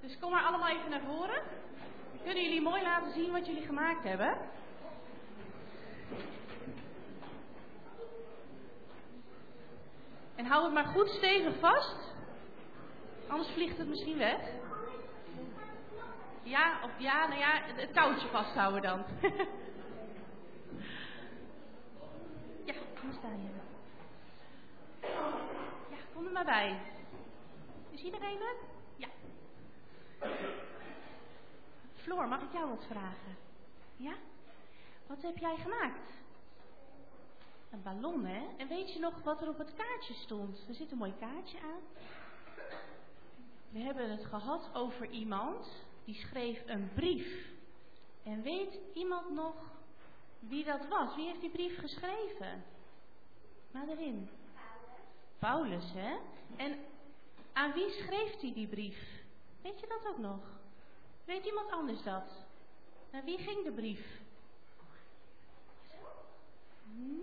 [0.00, 1.42] Dus kom maar allemaal even naar voren.
[2.24, 4.36] Kunnen jullie mooi laten zien wat jullie gemaakt hebben?
[10.34, 11.96] En hou het maar goed stevig vast.
[13.28, 14.40] Anders vliegt het misschien weg.
[16.42, 19.04] Ja, of ja, nou ja, het touwtje vasthouden dan.
[22.66, 23.71] ja, kom sta je?
[26.44, 26.80] Bij.
[27.90, 28.56] Is iedereen er?
[28.96, 29.08] Ja.
[31.94, 33.36] Floor, mag ik jou wat vragen?
[33.96, 34.14] Ja?
[35.06, 36.10] Wat heb jij gemaakt?
[37.70, 38.46] Een ballon, hè?
[38.56, 40.64] En weet je nog wat er op het kaartje stond?
[40.68, 41.82] Er zit een mooi kaartje aan.
[43.70, 47.50] We hebben het gehad over iemand die schreef een brief.
[48.22, 49.54] En weet iemand nog
[50.38, 51.14] wie dat was?
[51.14, 52.64] Wie heeft die brief geschreven?
[53.70, 54.28] Maar erin.
[55.48, 56.16] Paulus, hè?
[56.56, 56.78] En
[57.52, 59.22] aan wie schreef hij die brief?
[59.62, 60.40] Weet je dat ook nog?
[61.24, 62.24] Weet iemand anders dat?
[63.10, 64.20] Naar wie ging de brief?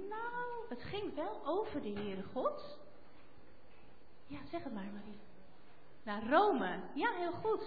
[0.09, 2.77] Nou, het ging wel over de Heere God.
[4.27, 5.19] Ja, zeg het maar, Marie.
[6.03, 6.79] Naar Rome.
[6.93, 7.63] Ja, heel goed.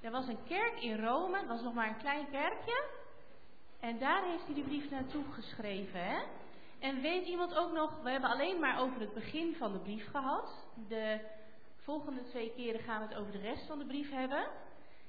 [0.00, 2.84] Er was een kerk in Rome, het was nog maar een klein kerkje.
[3.80, 6.22] En daar heeft hij die brief naartoe geschreven, hè?
[6.78, 10.10] En weet iemand ook nog, we hebben alleen maar over het begin van de brief
[10.10, 10.66] gehad.
[10.88, 11.20] De
[11.76, 14.48] volgende twee keren gaan we het over de rest van de brief hebben.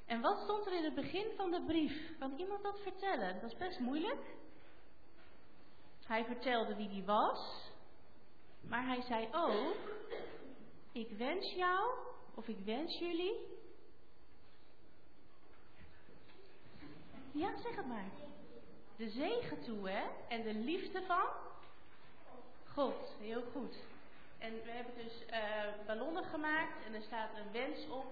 [0.06, 2.18] En wat stond er in het begin van de brief?
[2.20, 3.42] Kan iemand dat vertellen?
[3.42, 4.36] Dat is best moeilijk.
[6.06, 7.72] Hij vertelde wie hij was.
[8.62, 9.76] Maar hij zei ook,
[10.92, 11.92] ik wens jou,
[12.36, 13.56] of ik wens jullie.
[17.32, 18.12] Ja, zeg het maar.
[18.98, 20.08] de zegen toe, hè?
[20.28, 21.26] En de liefde van
[22.78, 23.16] God.
[23.20, 23.76] Heel goed.
[24.38, 25.38] En we hebben dus uh,
[25.86, 28.06] ballonnen gemaakt en er staat een wens op,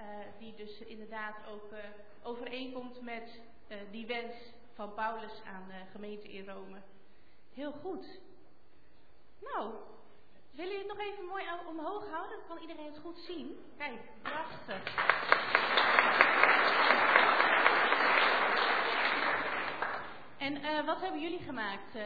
[0.00, 0.02] uh,
[0.38, 1.78] die dus inderdaad ook uh,
[2.22, 3.40] overeenkomt met
[3.90, 4.34] die wens
[4.74, 6.80] van Paulus aan de gemeente in Rome.
[7.54, 8.06] Heel goed.
[9.40, 9.70] Nou,
[10.50, 12.38] willen jullie het nog even mooi omhoog houden?
[12.38, 13.64] Dan kan iedereen het goed zien.
[13.76, 14.82] Kijk, prachtig.
[20.42, 22.04] En uh, wat hebben jullie gemaakt uh,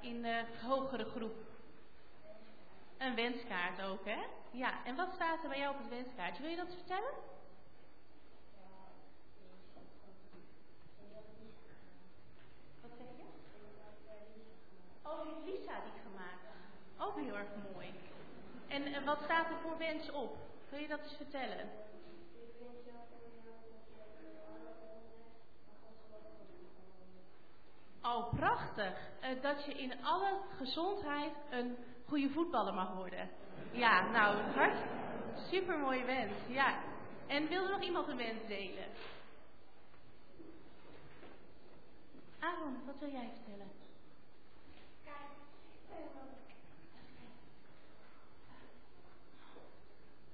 [0.00, 1.36] in de hogere groep?
[2.98, 4.18] Een wenskaart ook, hè?
[4.50, 6.42] Ja, en wat staat er bij jou op het wenskaartje?
[6.42, 7.12] Wil je dat vertellen?
[12.80, 13.24] Wat zeg je?
[15.02, 16.46] Oh, die Lisa die gemaakt.
[16.98, 17.92] Ook heel erg mooi.
[18.68, 20.36] En uh, wat staat er voor wens op?
[20.68, 21.87] Wil je dat eens vertellen?
[28.08, 28.92] Oh, prachtig.
[29.22, 31.76] Uh, dat je in alle gezondheid een
[32.06, 33.30] goede voetballer mag worden.
[33.72, 34.78] Ja, nou, hart.
[35.50, 36.32] Super mooie wens.
[36.46, 36.78] Ja.
[37.26, 38.84] En wil er nog iemand een wens delen?
[42.38, 43.70] Aaron, wat wil jij vertellen?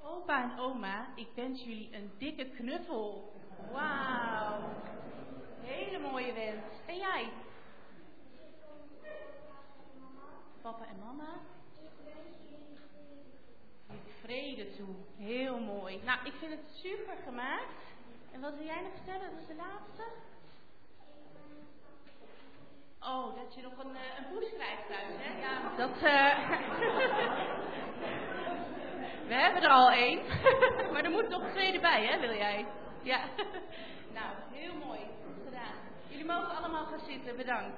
[0.03, 3.33] Opa en oma, ik wens jullie een dikke knuffel.
[3.73, 4.61] Wauw.
[5.61, 6.63] Hele mooie wens.
[6.87, 7.33] En jij?
[10.65, 11.33] Papa en mama?
[14.23, 14.95] Vrede toe.
[15.17, 16.01] Heel mooi.
[16.05, 17.83] Nou, ik vind het super gemaakt.
[18.33, 19.31] En wat wil jij nog vertellen?
[19.31, 20.05] Dat is de laatste.
[23.01, 25.41] Oh, dat je nog een, uh, een poes krijgt thuis, hè?
[25.41, 25.97] Ja, dat...
[25.97, 26.51] Uh...
[29.29, 30.19] We hebben er al één.
[30.93, 32.67] maar er moet nog een tweede bij, hè, wil jij?
[33.03, 33.25] Ja.
[34.19, 35.01] nou, heel mooi.
[35.01, 35.77] Goed gedaan.
[36.09, 37.37] Jullie mogen allemaal gaan zitten.
[37.37, 37.77] Bedankt.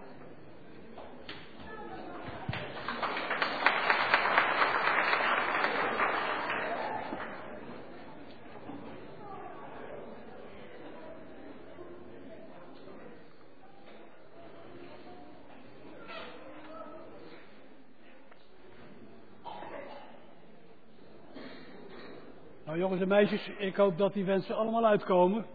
[23.07, 25.47] Meisjes, ik hoop dat die wensen allemaal uitkomen.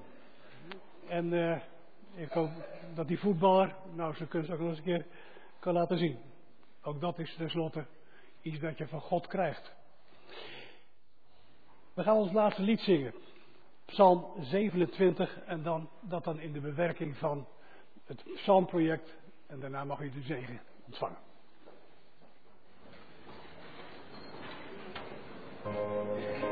[1.07, 1.57] En uh,
[2.15, 2.49] ik hoop
[2.93, 5.05] dat die voetballer nou zijn kunst ook nog eens een keer
[5.59, 6.19] kan laten zien.
[6.81, 7.85] Ook dat is tenslotte
[8.41, 9.73] iets dat je van God krijgt.
[11.93, 13.13] We gaan ons laatste lied zingen.
[13.85, 17.47] Psalm 27 en dan dat dan in de bewerking van
[18.05, 19.17] het psalmproject.
[19.47, 21.17] En daarna mag u de zegen ontvangen.
[25.63, 26.50] the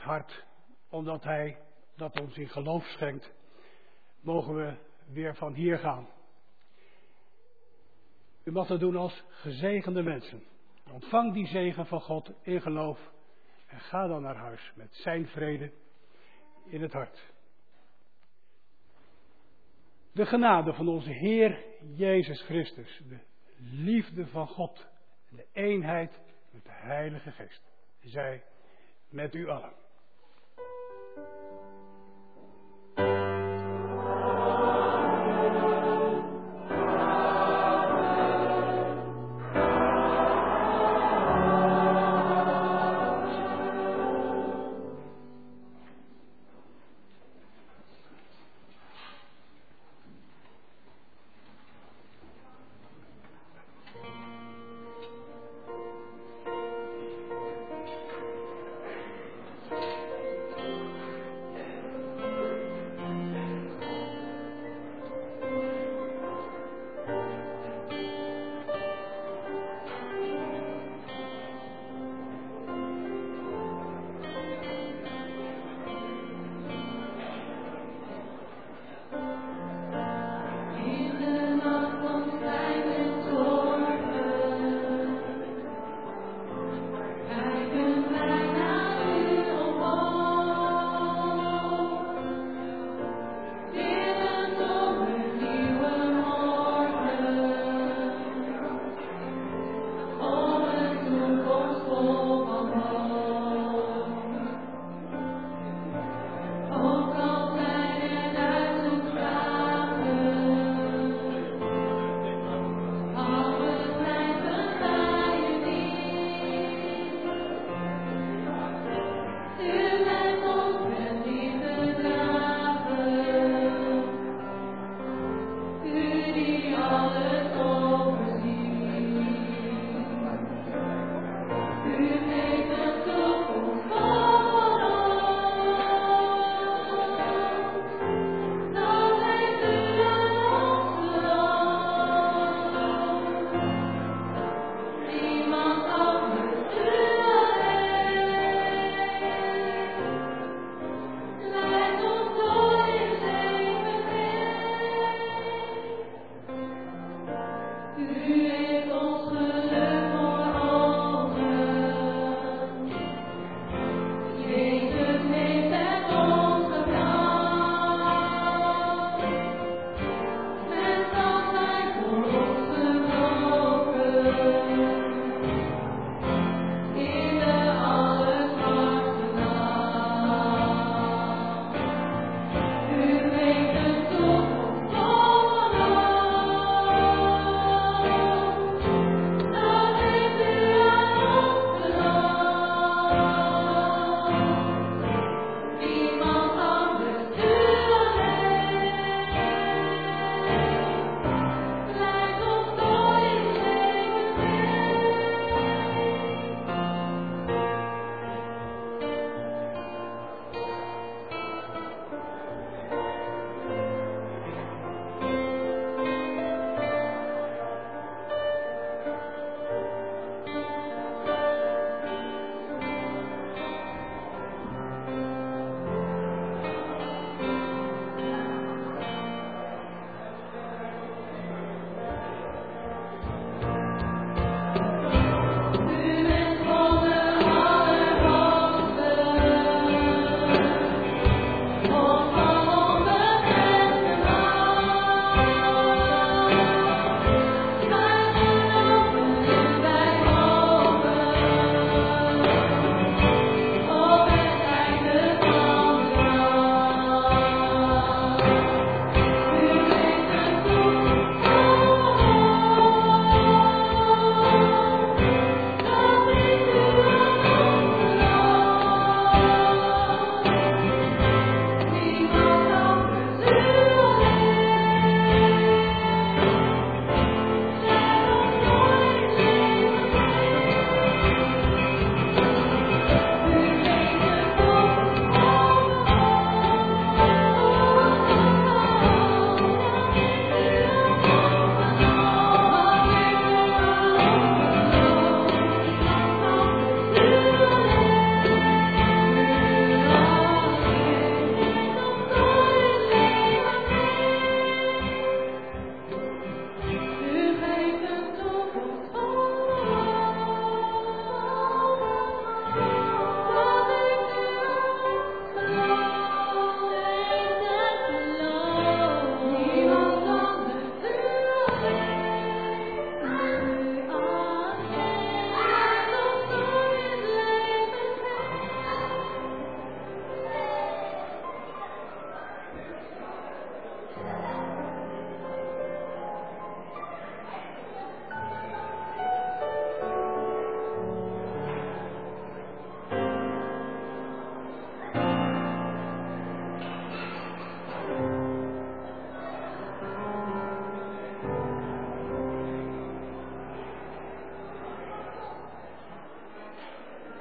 [0.00, 0.44] hart,
[0.88, 1.58] omdat Hij
[1.96, 3.32] dat ons in geloof schenkt,
[4.20, 4.74] mogen we
[5.12, 6.08] weer van hier gaan.
[8.44, 10.42] U mag dat doen als gezegende mensen.
[10.92, 13.12] Ontvang die zegen van God in geloof
[13.66, 15.72] en ga dan naar huis met zijn vrede
[16.66, 17.32] in het hart.
[20.12, 21.64] De genade van onze Heer
[21.96, 23.18] Jezus Christus, de
[23.58, 24.86] liefde van God
[25.30, 26.20] en de eenheid
[26.50, 27.62] met de Heilige Geest,
[28.00, 28.44] zij
[29.08, 29.72] met u allen.